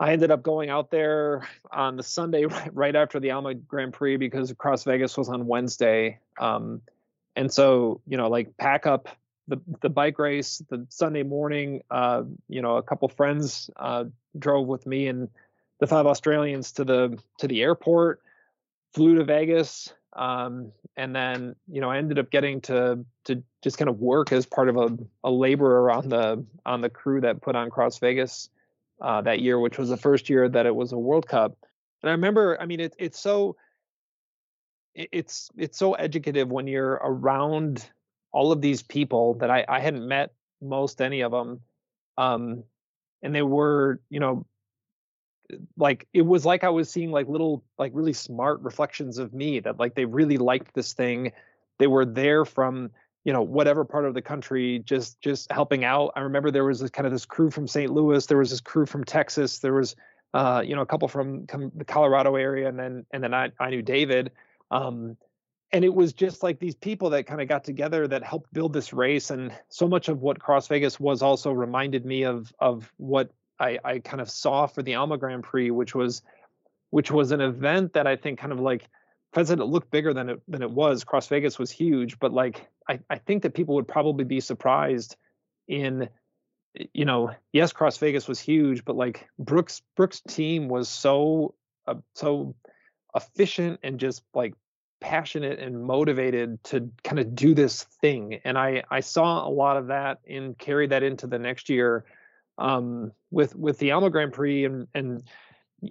[0.00, 3.92] I ended up going out there on the Sunday right, right after the Alma Grand
[3.92, 6.18] Prix because Cross Vegas was on Wednesday.
[6.38, 6.82] Um,
[7.36, 9.08] and so, you know, like pack up
[9.48, 11.82] the the bike race the Sunday morning.
[11.90, 14.04] Uh, you know, a couple friends uh,
[14.38, 15.28] drove with me and
[15.80, 18.20] the five Australians to the to the airport,
[18.92, 23.78] flew to Vegas, um, and then you know I ended up getting to to just
[23.78, 27.42] kind of work as part of a, a laborer on the on the crew that
[27.42, 28.48] put on Cross Vegas
[29.00, 31.56] uh, that year, which was the first year that it was a World Cup.
[32.02, 33.56] And I remember, I mean, it, it's so
[34.94, 37.88] it, it's it's so educative when you're around
[38.34, 41.60] all of these people that I, I hadn't met most any of them,
[42.18, 42.64] um,
[43.22, 44.44] and they were you know
[45.76, 49.60] like it was like I was seeing like little like really smart reflections of me
[49.60, 51.32] that like they really liked this thing.
[51.78, 52.90] They were there from
[53.24, 56.12] you know whatever part of the country just just helping out.
[56.16, 57.92] I remember there was this kind of this crew from St.
[57.92, 59.94] Louis, there was this crew from Texas, there was
[60.34, 63.52] uh, you know a couple from, from the Colorado area, and then and then I
[63.60, 64.32] I knew David.
[64.72, 65.16] Um,
[65.72, 68.72] and it was just like these people that kind of got together that helped build
[68.72, 72.92] this race and so much of what cross vegas was also reminded me of of
[72.96, 76.22] what I, I kind of saw for the Alma Grand Prix, which was
[76.90, 78.88] which was an event that I think kind of like
[79.36, 81.04] it looked bigger than it than it was.
[81.04, 85.16] Cross Vegas was huge, but like I, I think that people would probably be surprised
[85.66, 86.08] in
[86.92, 91.54] you know, yes, Cross Vegas was huge, but like Brooks Brooks team was so
[91.86, 92.54] uh, so
[93.14, 94.54] efficient and just like
[95.04, 98.40] passionate and motivated to kind of do this thing.
[98.42, 102.06] And I I saw a lot of that and carry that into the next year
[102.56, 105.22] um, with with the Alma Grand Prix and and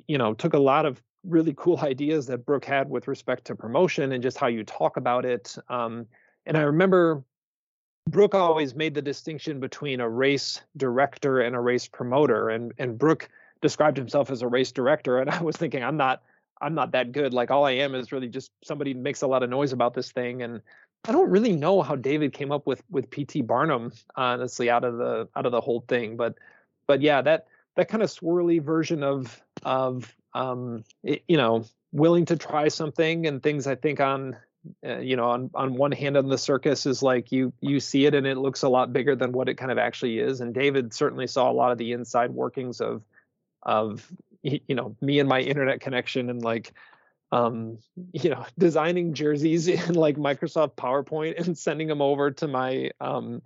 [0.07, 3.55] you know took a lot of really cool ideas that Brook had with respect to
[3.55, 5.55] promotion and just how you talk about it.
[5.69, 6.07] Um,
[6.47, 7.23] and I remember
[8.09, 12.97] Brook always made the distinction between a race director and a race promoter, and and
[12.97, 13.29] Brook
[13.61, 16.23] described himself as a race director, and I was thinking I'm not
[16.61, 17.33] I'm not that good.
[17.33, 20.11] Like all I am is really just somebody makes a lot of noise about this
[20.11, 20.61] thing, and
[21.05, 24.97] I don't really know how David came up with with PT Barnum, honestly, out of
[24.97, 26.15] the out of the whole thing.
[26.15, 26.35] But
[26.87, 32.25] but yeah, that that kind of swirly version of of um, it, you know willing
[32.25, 33.67] to try something and things.
[33.67, 34.37] I think on
[34.85, 38.05] uh, you know on on one hand on the circus is like you you see
[38.05, 40.41] it and it looks a lot bigger than what it kind of actually is.
[40.41, 43.03] And David certainly saw a lot of the inside workings of
[43.61, 44.09] of
[44.43, 46.73] you know me and my internet connection and like
[47.33, 47.79] um,
[48.11, 53.41] you know, designing jerseys in like Microsoft PowerPoint and sending them over to my um,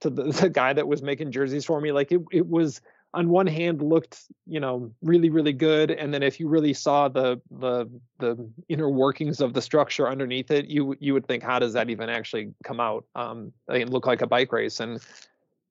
[0.00, 1.92] to the, the guy that was making jerseys for me.
[1.92, 2.80] Like it, it was
[3.12, 7.08] on one hand looked, you know, really really good, and then if you really saw
[7.08, 7.86] the the
[8.18, 11.90] the inner workings of the structure underneath it, you you would think, how does that
[11.90, 13.04] even actually come out?
[13.14, 15.00] Um, it looked like a bike race, and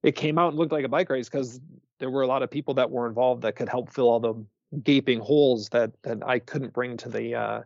[0.04, 1.60] it came out and looked like a bike race because
[2.00, 4.36] there were a lot of people that were involved that could help fill all the
[4.84, 7.62] gaping holes that that I couldn't bring to the uh,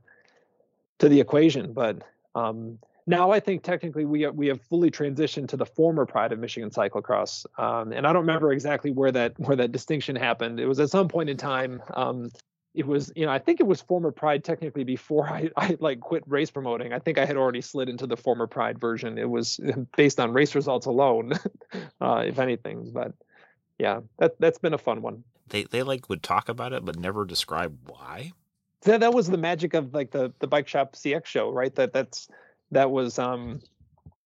[1.00, 1.74] to the equation.
[1.74, 2.04] But
[2.36, 6.40] um, now I think technically we we have fully transitioned to the former Pride of
[6.40, 10.60] Michigan Cyclocross, um, and I don't remember exactly where that where that distinction happened.
[10.60, 11.82] It was at some point in time.
[11.94, 12.32] Um,
[12.76, 16.00] it was you know I think it was former Pride technically before I I like
[16.00, 16.94] quit race promoting.
[16.94, 19.18] I think I had already slid into the former Pride version.
[19.18, 19.60] It was
[19.98, 21.34] based on race results alone,
[22.02, 22.92] uh, if anything.
[22.94, 23.14] But
[23.80, 26.98] yeah, that that's been a fun one they they like would talk about it but
[26.98, 28.32] never describe why.
[28.84, 31.74] That that was the magic of like the the bike shop CX show, right?
[31.76, 32.30] That that's
[32.72, 33.60] that was um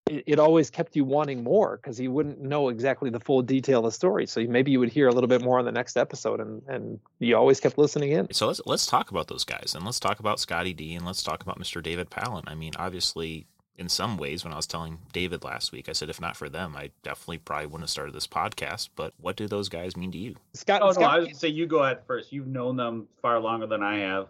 [0.06, 3.80] it, it always kept you wanting more because you wouldn't know exactly the full detail
[3.80, 4.28] of the story.
[4.28, 6.99] So maybe you would hear a little bit more on the next episode and and
[7.20, 8.32] you always kept listening in.
[8.32, 11.24] So let's let's talk about those guys and let's talk about Scotty D and let's
[11.24, 11.82] talk about Mr.
[11.82, 12.43] David Palin.
[12.47, 13.47] I mean, obviously
[13.78, 15.89] in some ways when I was telling David last week.
[15.89, 18.89] I said if not for them, I definitely probably wouldn't have started this podcast.
[18.95, 20.36] But what do those guys mean to you?
[20.53, 22.32] Scott, oh Scott, no, I was say you go ahead first.
[22.32, 24.28] You've known them far longer than I have.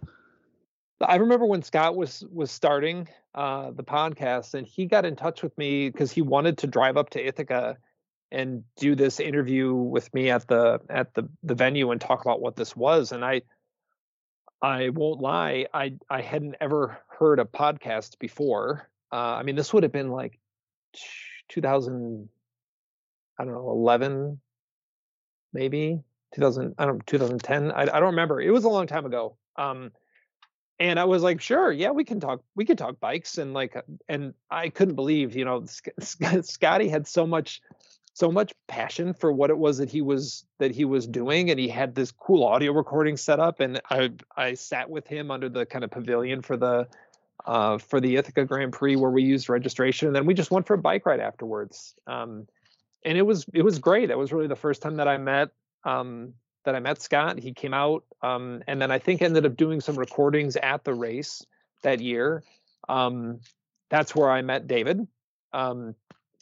[1.01, 5.43] I remember when Scott was was starting uh, the podcast, and he got in touch
[5.43, 7.77] with me because he wanted to drive up to Ithaca
[8.31, 12.41] and do this interview with me at the at the the venue and talk about
[12.41, 13.11] what this was.
[13.11, 13.41] And I
[14.61, 18.89] I won't lie, I I hadn't ever heard a podcast before.
[19.13, 20.39] Uh, I mean, this would have been like
[21.49, 22.27] 2000,
[23.37, 24.41] I don't know, 11,
[25.53, 26.01] maybe
[26.33, 27.71] 2000, I don't 2010.
[27.71, 28.41] I, I don't remember.
[28.41, 29.37] It was a long time ago.
[29.55, 29.91] Um,
[30.79, 33.75] and I was like, sure, yeah, we can talk, we can talk bikes, and like,
[34.09, 35.63] and I couldn't believe, you know,
[36.41, 37.61] Scotty had so much,
[38.15, 41.59] so much passion for what it was that he was that he was doing, and
[41.59, 45.49] he had this cool audio recording set up, and I I sat with him under
[45.49, 46.87] the kind of pavilion for the
[47.45, 50.67] uh, for the Ithaca Grand Prix where we used registration, and then we just went
[50.67, 51.93] for a bike ride afterwards.
[52.07, 52.47] Um,
[53.05, 54.09] and it was it was great.
[54.09, 55.49] It was really the first time that I met
[55.83, 56.33] um,
[56.65, 57.39] that I met Scott.
[57.39, 60.93] He came out, um, and then I think ended up doing some recordings at the
[60.93, 61.45] race
[61.81, 62.43] that year.
[62.87, 63.39] Um,
[63.89, 65.05] that's where I met David.
[65.51, 65.95] Um,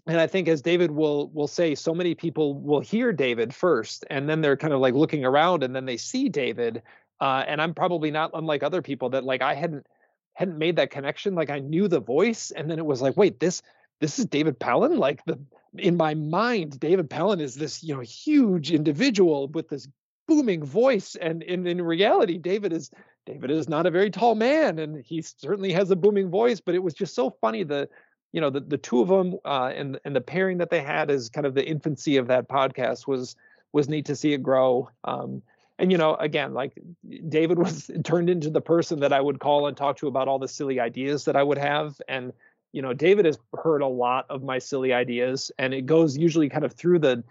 [0.08, 4.06] and I think as David will will say, so many people will hear David first,
[4.10, 6.84] and then they're kind of like looking around, and then they see David.
[7.20, 9.86] Uh, and I'm probably not unlike other people that like I hadn't
[10.34, 11.36] hadn't made that connection.
[11.36, 13.62] Like I knew the voice, and then it was like, wait, this
[14.00, 14.98] this is David Pellin.
[14.98, 15.40] Like the
[15.78, 19.88] in my mind, David Pellin is this you know huge individual with this
[20.28, 22.90] booming voice and in, in reality david is
[23.26, 26.74] david is not a very tall man and he certainly has a booming voice but
[26.74, 27.90] it was just so funny the
[28.32, 31.12] you know the, the two of them uh, and and the pairing that they had
[31.12, 33.36] as kind of the infancy of that podcast was
[33.74, 35.42] was neat to see it grow um,
[35.80, 36.74] and you know again like
[37.30, 40.40] david was turned into the person that i would call and talk to about all
[40.40, 42.34] the silly ideas that i would have and
[42.72, 46.50] you know david has heard a lot of my silly ideas and it goes usually
[46.50, 47.24] kind of through the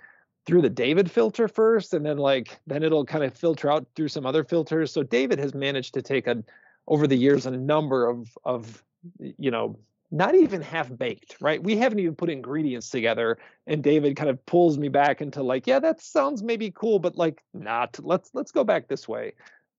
[0.46, 4.08] through the David filter first, and then like then it'll kind of filter out through
[4.08, 4.92] some other filters.
[4.92, 6.42] So David has managed to take a
[6.88, 8.82] over the years a number of of
[9.18, 9.78] you know
[10.10, 11.62] not even half baked, right?
[11.62, 15.66] We haven't even put ingredients together, and David kind of pulls me back into like,
[15.66, 17.98] yeah, that sounds maybe cool, but like not.
[18.02, 19.34] Let's let's go back this way.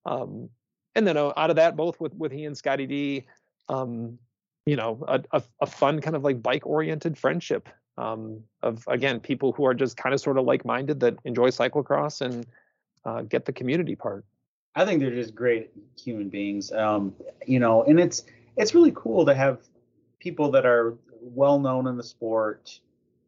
[0.05, 0.49] Um,
[0.95, 3.25] and then uh, out of that, both with with he and Scotty D,
[3.67, 4.17] um,
[4.65, 7.67] you know, a, a, a fun kind of like bike oriented friendship
[7.97, 12.21] um, of again people who are just kind of sort of like-minded that enjoy cyclocross
[12.21, 12.45] and
[13.05, 14.23] uh, get the community part.
[14.75, 15.71] I think they're just great
[16.01, 17.13] human beings, um,
[17.45, 18.23] you know, and it's
[18.55, 19.59] it's really cool to have
[20.21, 22.79] people that are well known in the sport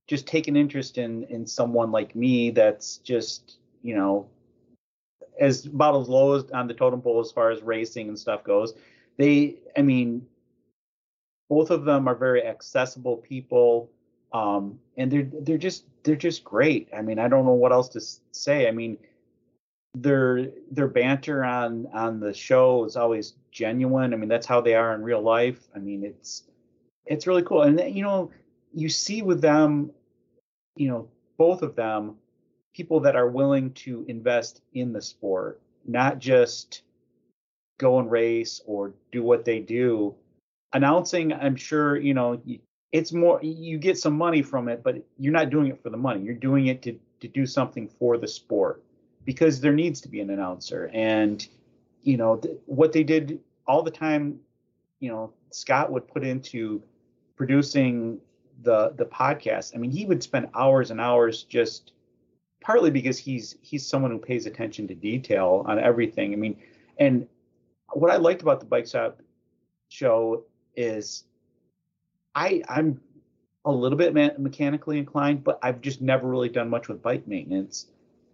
[0.07, 4.27] just take an interest in in someone like me that's just you know
[5.39, 8.43] as about as low as on the totem pole as far as racing and stuff
[8.43, 8.73] goes.
[9.17, 10.27] They, I mean,
[11.49, 13.89] both of them are very accessible people
[14.33, 16.89] um, and they're they're just they're just great.
[16.95, 18.67] I mean, I don't know what else to say.
[18.67, 18.97] I mean,
[19.93, 24.13] their their banter on on the show is always genuine.
[24.13, 25.59] I mean, that's how they are in real life.
[25.75, 26.43] I mean, it's
[27.05, 27.63] it's really cool.
[27.63, 28.31] And you know,
[28.73, 29.91] you see with them,
[30.75, 32.15] you know, both of them,
[32.73, 36.81] people that are willing to invest in the sport, not just
[37.77, 40.15] go and race or do what they do.
[40.73, 42.41] Announcing, I'm sure, you know,
[42.91, 45.97] it's more you get some money from it, but you're not doing it for the
[45.97, 46.21] money.
[46.21, 48.83] You're doing it to to do something for the sport
[49.25, 50.89] because there needs to be an announcer.
[50.93, 51.45] And
[52.03, 54.39] you know th- what they did all the time.
[54.99, 56.81] You know Scott would put into
[57.35, 58.19] producing
[58.61, 59.75] the the podcast.
[59.75, 61.91] I mean, he would spend hours and hours just
[62.61, 66.33] partly because he's he's someone who pays attention to detail on everything.
[66.33, 66.57] I mean,
[66.97, 67.27] and
[67.91, 69.21] what I liked about the Bike Shop
[69.89, 71.25] show is
[72.35, 72.99] I I'm
[73.65, 77.27] a little bit me- mechanically inclined, but I've just never really done much with bike
[77.27, 77.87] maintenance.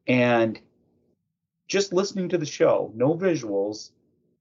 [0.07, 0.59] And
[1.67, 3.91] just listening to the show, no visuals,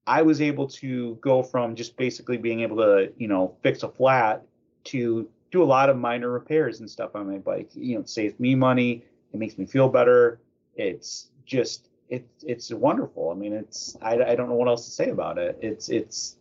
[0.07, 3.89] I was able to go from just basically being able to, you know, fix a
[3.89, 4.47] flat
[4.89, 7.71] to do a lot of minor repairs and stuff on my bike.
[7.75, 9.05] You know, it saves me money.
[9.33, 10.41] It makes me feel better.
[10.77, 13.31] It's just it, it's wonderful.
[13.31, 15.59] I mean, it's I, I don't know what else to say about it.
[15.61, 16.37] It's it's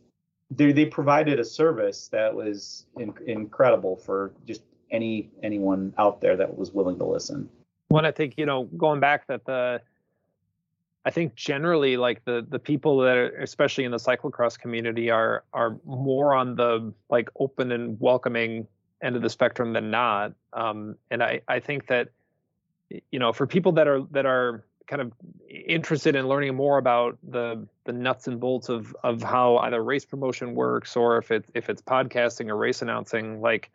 [0.51, 6.37] they they provided a service that was in, incredible for just any anyone out there
[6.37, 7.49] that was willing to listen.
[7.89, 9.81] Well, I think you know, going back that the
[11.05, 15.43] I think generally like the the people that are especially in the cyclocross community are
[15.53, 18.67] are more on the like open and welcoming
[19.01, 20.33] end of the spectrum than not.
[20.53, 22.09] Um, and I I think that
[23.11, 25.11] you know for people that are that are kind of
[25.49, 30.05] interested in learning more about the the nuts and bolts of of how either race
[30.05, 33.69] promotion works or if it's if it's podcasting or race announcing like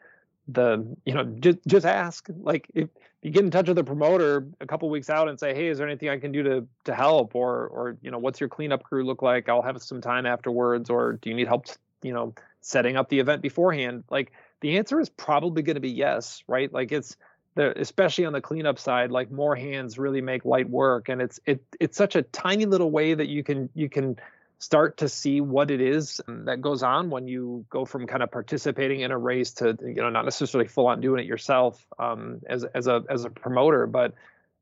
[0.49, 2.89] the you know just just ask like if
[3.23, 5.79] you get in touch with the promoter a couple weeks out and say hey is
[5.79, 7.35] there anything i can do to to help?
[7.35, 9.49] Or or you know what's your cleanup crew look like?
[9.49, 10.91] I'll have some time afterwards.
[10.91, 11.67] Or do you need help
[12.03, 14.05] you know setting up the event beforehand?
[14.11, 16.73] Like the answer is probably going to be yes right?
[16.73, 17.17] Like it's
[17.55, 21.39] the, especially on the cleanup side, like more hands really make light work, and it's
[21.47, 24.17] it it's such a tiny little way that you can you can
[24.63, 28.31] start to see what it is that goes on when you go from kind of
[28.31, 32.41] participating in a race to you know not necessarily full on doing it yourself um,
[32.47, 34.15] as as a as a promoter, but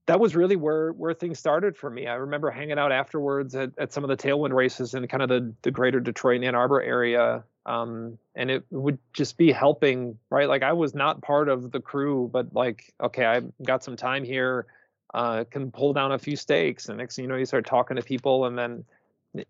[0.07, 2.07] that was really where where things started for me.
[2.07, 5.29] I remember hanging out afterwards at, at some of the tailwind races in kind of
[5.29, 7.45] the the greater Detroit and Ann Arbor area.
[7.67, 10.49] Um, and it would just be helping, right?
[10.49, 14.25] Like I was not part of the crew, but like, okay, I got some time
[14.25, 14.65] here,
[15.13, 16.89] uh, can pull down a few stakes.
[16.89, 18.47] And next thing you know, you start talking to people.
[18.47, 18.85] And then,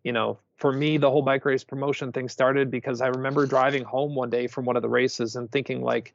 [0.05, 3.85] you know, for me, the whole bike race promotion thing started because I remember driving
[3.85, 6.15] home one day from one of the races and thinking like,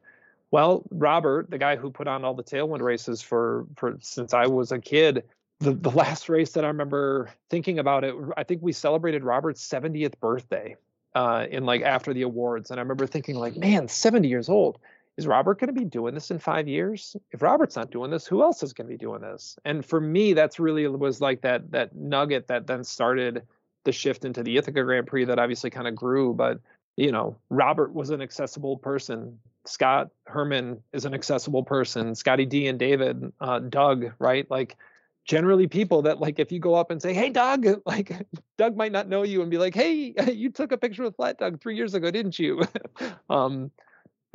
[0.50, 4.46] well, Robert, the guy who put on all the tailwind races for for since I
[4.46, 5.24] was a kid,
[5.58, 9.66] the the last race that I remember thinking about it, I think we celebrated Robert's
[9.66, 10.76] 70th birthday
[11.14, 14.78] uh, in like after the awards, and I remember thinking like, man, 70 years old.
[15.16, 17.16] Is Robert going to be doing this in five years?
[17.30, 19.58] If Robert's not doing this, who else is going to be doing this?
[19.64, 23.42] And for me, that's really was like that that nugget that then started
[23.86, 26.34] the shift into the Ithaca Grand Prix that obviously kind of grew.
[26.34, 26.60] But
[26.96, 29.38] you know, Robert was an accessible person.
[29.64, 32.14] Scott Herman is an accessible person.
[32.14, 34.50] Scotty D and David, uh, Doug, right?
[34.50, 34.76] Like
[35.24, 38.12] generally people that like if you go up and say, "Hey, Doug," like
[38.58, 41.38] Doug might not know you and be like, "Hey, you took a picture with Flat
[41.38, 42.62] Doug three years ago, didn't you?"
[43.30, 43.70] um,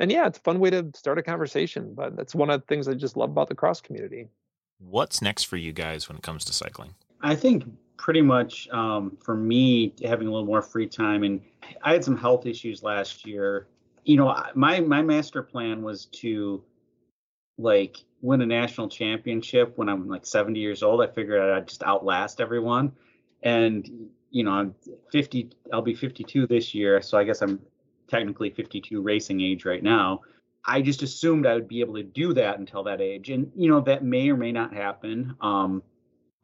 [0.00, 1.94] and yeah, it's a fun way to start a conversation.
[1.94, 4.28] But that's one of the things I just love about the cross community.
[4.78, 6.94] What's next for you guys when it comes to cycling?
[7.20, 7.64] I think
[7.96, 11.40] pretty much um, for me having a little more free time and
[11.82, 13.68] i had some health issues last year.
[14.04, 16.64] You know my my master plan was to
[17.58, 21.00] like win a national championship when i'm like 70 years old.
[21.02, 22.92] I figured i'd just outlast everyone.
[23.42, 24.74] And you know i'm
[25.12, 27.60] 50 i'll be 52 this year so i guess i'm
[28.08, 30.20] technically 52 racing age right now.
[30.64, 33.30] I just assumed i would be able to do that until that age.
[33.30, 35.34] And you know that may or may not happen.
[35.40, 35.82] Um,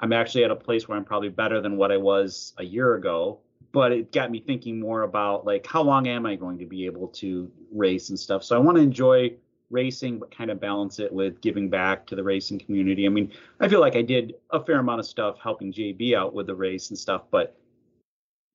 [0.00, 2.94] I'm actually at a place where I'm probably better than what I was a year
[2.94, 3.40] ago.
[3.70, 6.86] But it got me thinking more about like how long am I going to be
[6.86, 8.42] able to race and stuff.
[8.42, 9.34] So I want to enjoy
[9.70, 13.04] racing, but kind of balance it with giving back to the racing community.
[13.04, 13.30] I mean,
[13.60, 16.54] I feel like I did a fair amount of stuff helping JB out with the
[16.54, 17.58] race and stuff, but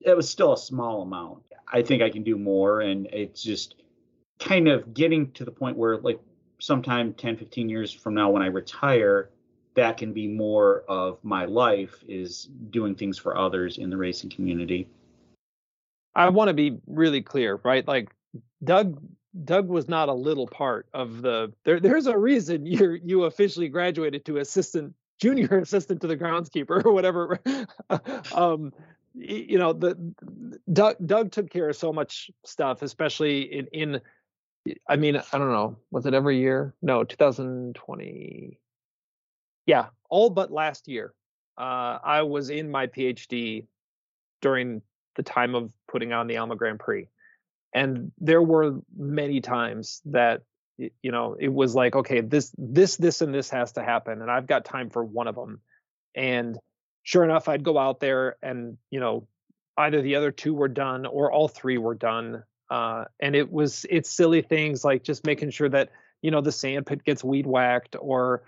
[0.00, 1.42] it was still a small amount.
[1.72, 2.80] I think I can do more.
[2.80, 3.76] And it's just
[4.40, 6.18] kind of getting to the point where like
[6.58, 9.30] sometime 10, 15 years from now when I retire,
[9.74, 14.30] that can be more of my life is doing things for others in the racing
[14.30, 14.88] community.
[16.14, 17.86] I want to be really clear, right?
[17.86, 18.14] Like
[18.62, 19.02] Doug
[19.44, 23.68] Doug was not a little part of the there there's a reason you you officially
[23.68, 27.40] graduated to assistant junior assistant to the groundskeeper or whatever.
[28.34, 28.72] um
[29.14, 29.96] you know the
[30.72, 34.00] Doug Doug took care of so much stuff especially in in
[34.88, 36.74] I mean I don't know was it every year?
[36.80, 38.58] No, 2020
[39.66, 41.12] yeah, all but last year.
[41.56, 43.66] Uh, I was in my PhD
[44.42, 44.82] during
[45.16, 47.08] the time of putting on the Alma Grand Prix.
[47.72, 50.42] And there were many times that
[50.78, 54.30] you know it was like okay this this this and this has to happen and
[54.30, 55.60] i've got time for one of them
[56.16, 56.58] and
[57.04, 59.26] sure enough i'd go out there and you know
[59.76, 63.86] either the other two were done or all three were done uh, and it was
[63.90, 65.90] it's silly things like just making sure that
[66.22, 68.42] you know the sand pit gets weed whacked or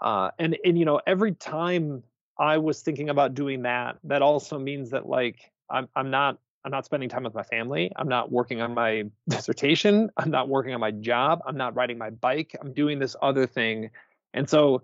[0.00, 2.02] uh, and and you know every time
[2.38, 6.70] I was thinking about doing that, that also means that like I'm I'm not I'm
[6.70, 7.92] not spending time with my family.
[7.96, 10.10] I'm not working on my dissertation.
[10.16, 11.40] I'm not working on my job.
[11.46, 12.56] I'm not riding my bike.
[12.60, 13.90] I'm doing this other thing.
[14.34, 14.82] And so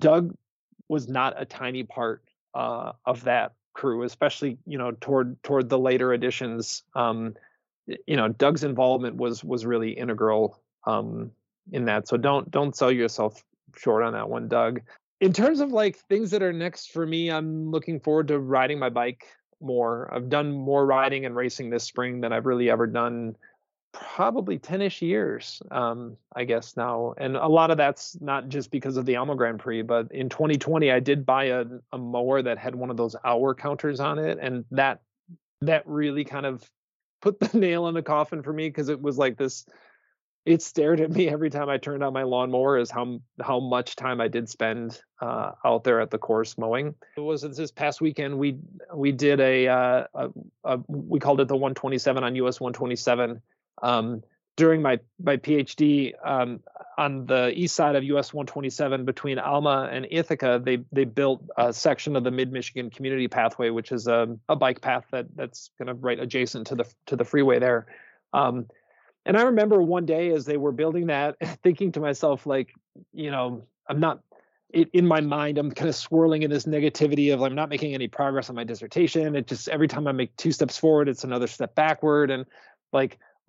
[0.00, 0.34] Doug
[0.88, 2.22] was not a tiny part
[2.54, 6.82] uh, of that crew, especially you know toward toward the later editions.
[6.94, 7.34] Um,
[8.06, 11.32] you know, Doug's involvement was was really integral um,
[11.70, 12.08] in that.
[12.08, 13.42] So don't don't sell yourself
[13.76, 14.80] short on that one, Doug.
[15.20, 18.78] In terms of like things that are next for me, I'm looking forward to riding
[18.78, 19.26] my bike
[19.60, 20.12] more.
[20.12, 23.36] I've done more riding and racing this spring than I've really ever done
[23.92, 28.96] probably 10ish years um, i guess now and a lot of that's not just because
[28.96, 32.56] of the alma grand prix but in 2020 i did buy a, a mower that
[32.56, 35.00] had one of those hour counters on it and that
[35.60, 36.64] that really kind of
[37.20, 39.66] put the nail in the coffin for me because it was like this
[40.44, 43.94] it stared at me every time I turned on my lawnmower as how how much
[43.94, 46.94] time I did spend uh, out there at the course mowing.
[47.16, 48.58] It was this past weekend we
[48.92, 50.28] we did a, uh, a,
[50.64, 53.40] a we called it the 127 on US 127
[53.82, 54.22] um,
[54.56, 56.60] during my my PhD um,
[56.98, 60.60] on the east side of US 127 between Alma and Ithaca.
[60.62, 64.56] They they built a section of the Mid Michigan Community Pathway, which is a, a
[64.56, 67.86] bike path that that's kind of right adjacent to the to the freeway there.
[68.32, 68.66] Um,
[69.24, 72.74] and I remember one day as they were building that, thinking to myself, like,
[73.12, 74.20] you know, I'm not
[74.70, 77.94] it, in my mind, I'm kind of swirling in this negativity of I'm not making
[77.94, 79.36] any progress on my dissertation.
[79.36, 82.30] It just every time I make two steps forward, it's another step backward.
[82.30, 82.46] And
[82.92, 83.18] like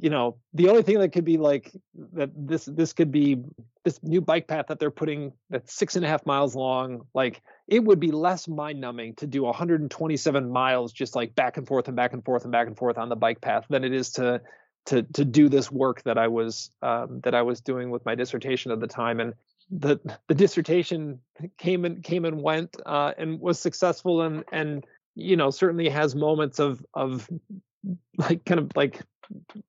[0.00, 1.72] you know, the only thing that could be like
[2.14, 3.42] that this this could be
[3.84, 7.02] this new bike path that they're putting that's six and a half miles long.
[7.12, 11.66] Like it would be less mind numbing to do 127 miles just like back and
[11.66, 13.92] forth and back and forth and back and forth on the bike path than it
[13.92, 14.40] is to
[14.86, 18.14] to to do this work that I was um, that I was doing with my
[18.14, 19.20] dissertation at the time.
[19.20, 19.34] And
[19.70, 19.98] the
[20.28, 21.20] the dissertation
[21.58, 26.14] came and came and went uh, and was successful and and you know certainly has
[26.14, 27.28] moments of of
[28.16, 29.02] like kind of like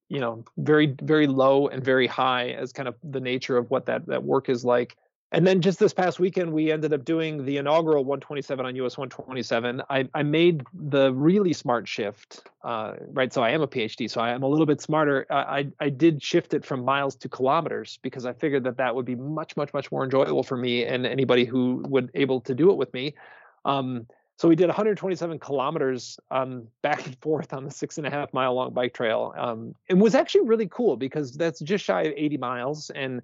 [0.10, 3.85] you know very very low and very high as kind of the nature of what
[3.85, 4.98] that that work is like
[5.34, 8.97] and then just this past weekend we ended up doing the inaugural 127 on us
[8.97, 14.10] 127 i, I made the really smart shift uh, right so i am a phd
[14.10, 17.30] so i am a little bit smarter I, I did shift it from miles to
[17.30, 20.85] kilometers because i figured that that would be much much much more enjoyable for me
[20.85, 23.15] and anybody who would able to do it with me
[23.65, 24.05] um,
[24.38, 28.34] so we did 127 kilometers um, back and forth on the six and a half
[28.34, 29.34] mile long bike trail.
[29.38, 32.89] Um, it was actually really cool because that's just shy of 80 miles.
[32.89, 33.22] And,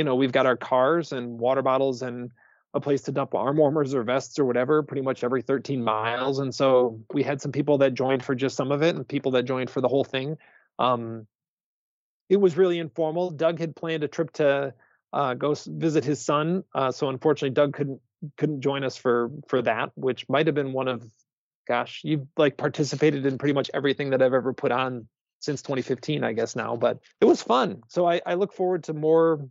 [0.00, 2.30] you know, we've got our cars and water bottles and
[2.72, 6.38] a place to dump arm warmers or vests or whatever pretty much every 13 miles.
[6.38, 9.32] And so we had some people that joined for just some of it and people
[9.32, 10.38] that joined for the whole thing.
[10.78, 11.26] Um,
[12.30, 13.30] it was really informal.
[13.30, 14.72] Doug had planned a trip to
[15.12, 16.64] uh, go visit his son.
[16.74, 18.00] Uh, so unfortunately, Doug couldn't
[18.38, 21.04] couldn't join us for for that, which might have been one of,
[21.68, 25.08] gosh, you've like participated in pretty much everything that I've ever put on
[25.40, 26.76] since 2015, I guess now.
[26.76, 27.82] But it was fun.
[27.88, 29.46] So I, I look forward to more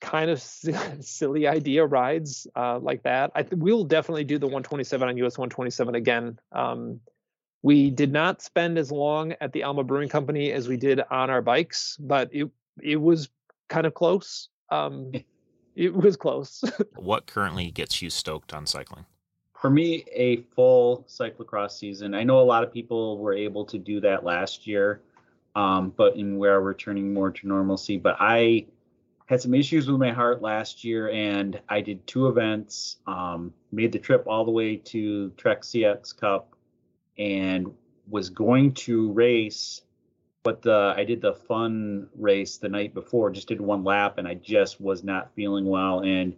[0.00, 0.40] kind of
[1.00, 3.30] silly idea rides uh, like that.
[3.34, 6.38] I th- we'll definitely do the 127 on US 127 again.
[6.52, 7.00] Um,
[7.62, 11.30] we did not spend as long at the Alma Brewing Company as we did on
[11.30, 12.48] our bikes, but it
[12.80, 13.28] it was
[13.68, 14.48] kind of close.
[14.70, 15.12] Um,
[15.74, 16.62] it was close.
[16.96, 19.06] what currently gets you stoked on cycling?
[19.60, 22.14] For me, a full cyclocross season.
[22.14, 25.00] I know a lot of people were able to do that last year,
[25.56, 27.96] um, but in where we're returning more to normalcy.
[27.96, 28.66] But I
[29.28, 32.96] had some issues with my heart last year, and I did two events.
[33.06, 36.54] Um, made the trip all the way to Trek CX Cup,
[37.18, 37.72] and
[38.08, 39.82] was going to race
[40.48, 44.26] but the I did the fun race the night before, just did one lap, and
[44.26, 46.00] I just was not feeling well.
[46.00, 46.34] And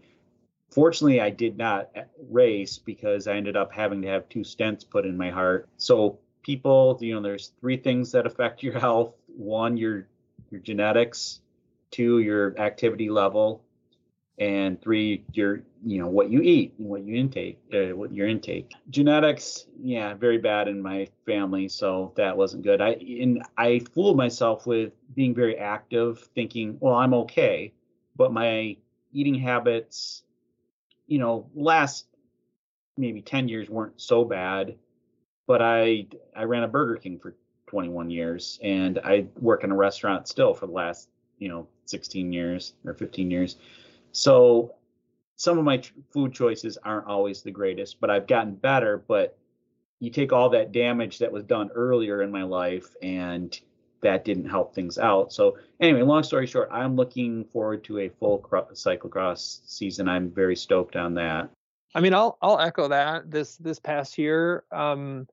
[0.70, 1.90] fortunately, I did not
[2.28, 5.68] race because I ended up having to have two stents put in my heart.
[5.76, 10.08] So people, you know, there's three things that affect your health: one, your
[10.50, 11.40] your genetics,
[11.90, 13.62] two, your activity level,
[14.38, 18.26] and three, your you know what you eat and what you intake, uh, what your
[18.26, 18.72] intake.
[18.90, 22.80] Genetics, yeah, very bad in my family, so that wasn't good.
[22.80, 27.72] I and I fooled myself with being very active, thinking, well, I'm okay,
[28.16, 28.76] but my
[29.12, 30.22] eating habits,
[31.06, 32.06] you know, last
[32.96, 34.76] maybe 10 years weren't so bad,
[35.46, 36.06] but I
[36.36, 37.34] I ran a Burger King for
[37.66, 41.08] 21 years and I work in a restaurant still for the last,
[41.40, 43.56] you know, 16 years or 15 years
[44.12, 44.74] so
[45.36, 49.02] some of my food choices aren't always the greatest, but I've gotten better.
[49.06, 49.36] But
[49.98, 53.58] you take all that damage that was done earlier in my life and
[54.02, 55.32] that didn't help things out.
[55.32, 60.08] So anyway, long story short, I'm looking forward to a full cro- cyclocross season.
[60.08, 61.50] I'm very stoked on that.
[61.94, 63.30] I mean, I'll I'll echo that.
[63.30, 65.26] This this past year, um,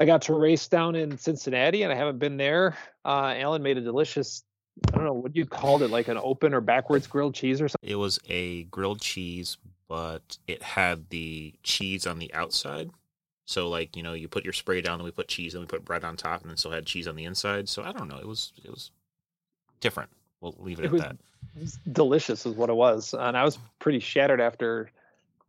[0.00, 2.78] I got to race down in Cincinnati, and I haven't been there.
[3.04, 4.42] Uh, Alan made a delicious
[4.88, 7.68] I don't know what you called it, like an open or backwards grilled cheese or
[7.68, 7.90] something.
[7.90, 12.90] It was a grilled cheese, but it had the cheese on the outside.
[13.46, 15.66] So like you know, you put your spray down, then we put cheese, and we
[15.66, 17.68] put bread on top, and then still had cheese on the inside.
[17.68, 18.90] So I don't know, it was it was
[19.80, 20.10] different.
[20.40, 21.16] We'll leave it, it at was, that.
[21.56, 24.90] It was delicious, is what it was, and I was pretty shattered after.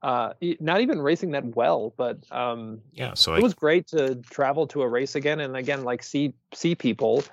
[0.01, 4.15] Uh, not even racing that well, but um, yeah, so it I, was great to
[4.15, 7.23] travel to a race again, and again, like see see people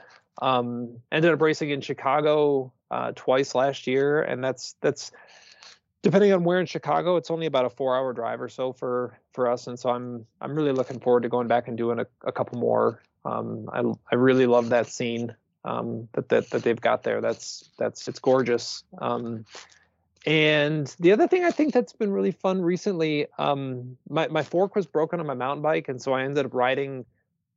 [0.40, 5.12] um, ended up racing in Chicago uh, twice last year, and that's that's
[6.02, 9.50] depending on where in Chicago, it's only about a four-hour drive or so for for
[9.50, 12.32] us, and so I'm I'm really looking forward to going back and doing a, a
[12.32, 13.02] couple more.
[13.24, 13.82] Um, I
[14.12, 15.34] I really love that scene
[15.64, 17.20] um, that that that they've got there.
[17.20, 18.84] That's that's it's gorgeous.
[18.98, 19.44] Um,
[20.26, 24.76] and the other thing I think that's been really fun recently, um, my my fork
[24.76, 27.04] was broken on my mountain bike, and so I ended up riding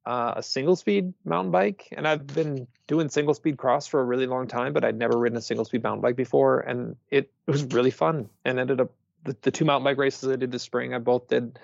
[0.06, 4.04] uh, a single speed mountain bike, and I've been doing single speed cross for a
[4.04, 7.32] really long time, but I'd never ridden a single speed mountain bike before, and it,
[7.48, 8.30] it was really fun.
[8.44, 8.92] And ended up
[9.24, 11.60] the, the two mountain bike races I did this spring, I both did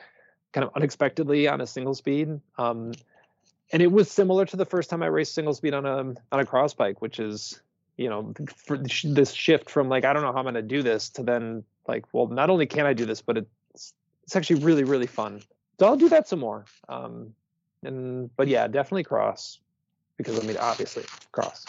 [0.53, 2.39] kind of unexpectedly on a single speed.
[2.57, 2.93] Um,
[3.71, 5.97] and it was similar to the first time I raced single speed on a
[6.31, 7.59] on a cross bike, which is
[7.97, 8.33] you know
[9.03, 11.63] this shift from like I don't know how I'm going to do this to then
[11.87, 13.93] like well not only can I do this, but it's
[14.23, 15.41] it's actually really really fun.
[15.79, 16.65] So I'll do that some more.
[16.87, 17.33] Um,
[17.83, 19.59] and but yeah, definitely cross.
[20.17, 21.65] because I mean, obviously, cross.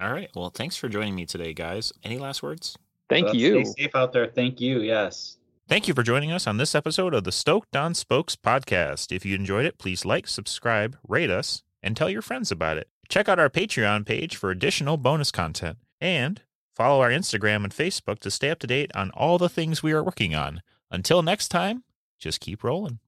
[0.00, 0.28] All right.
[0.34, 1.92] Well, thanks for joining me today, guys.
[2.04, 2.76] Any last words?
[3.08, 3.64] Thank Uh, you.
[3.64, 4.26] Stay safe out there.
[4.26, 4.80] Thank you.
[4.80, 5.38] Yes.
[5.68, 9.10] Thank you for joining us on this episode of the Stoked on Spokes podcast.
[9.10, 12.88] If you enjoyed it, please like, subscribe, rate us, and tell your friends about it.
[13.08, 15.78] Check out our Patreon page for additional bonus content.
[16.00, 16.42] And
[16.74, 19.92] follow our Instagram and Facebook to stay up to date on all the things we
[19.92, 20.60] are working on.
[20.90, 21.84] Until next time,
[22.18, 22.98] just keep rolling.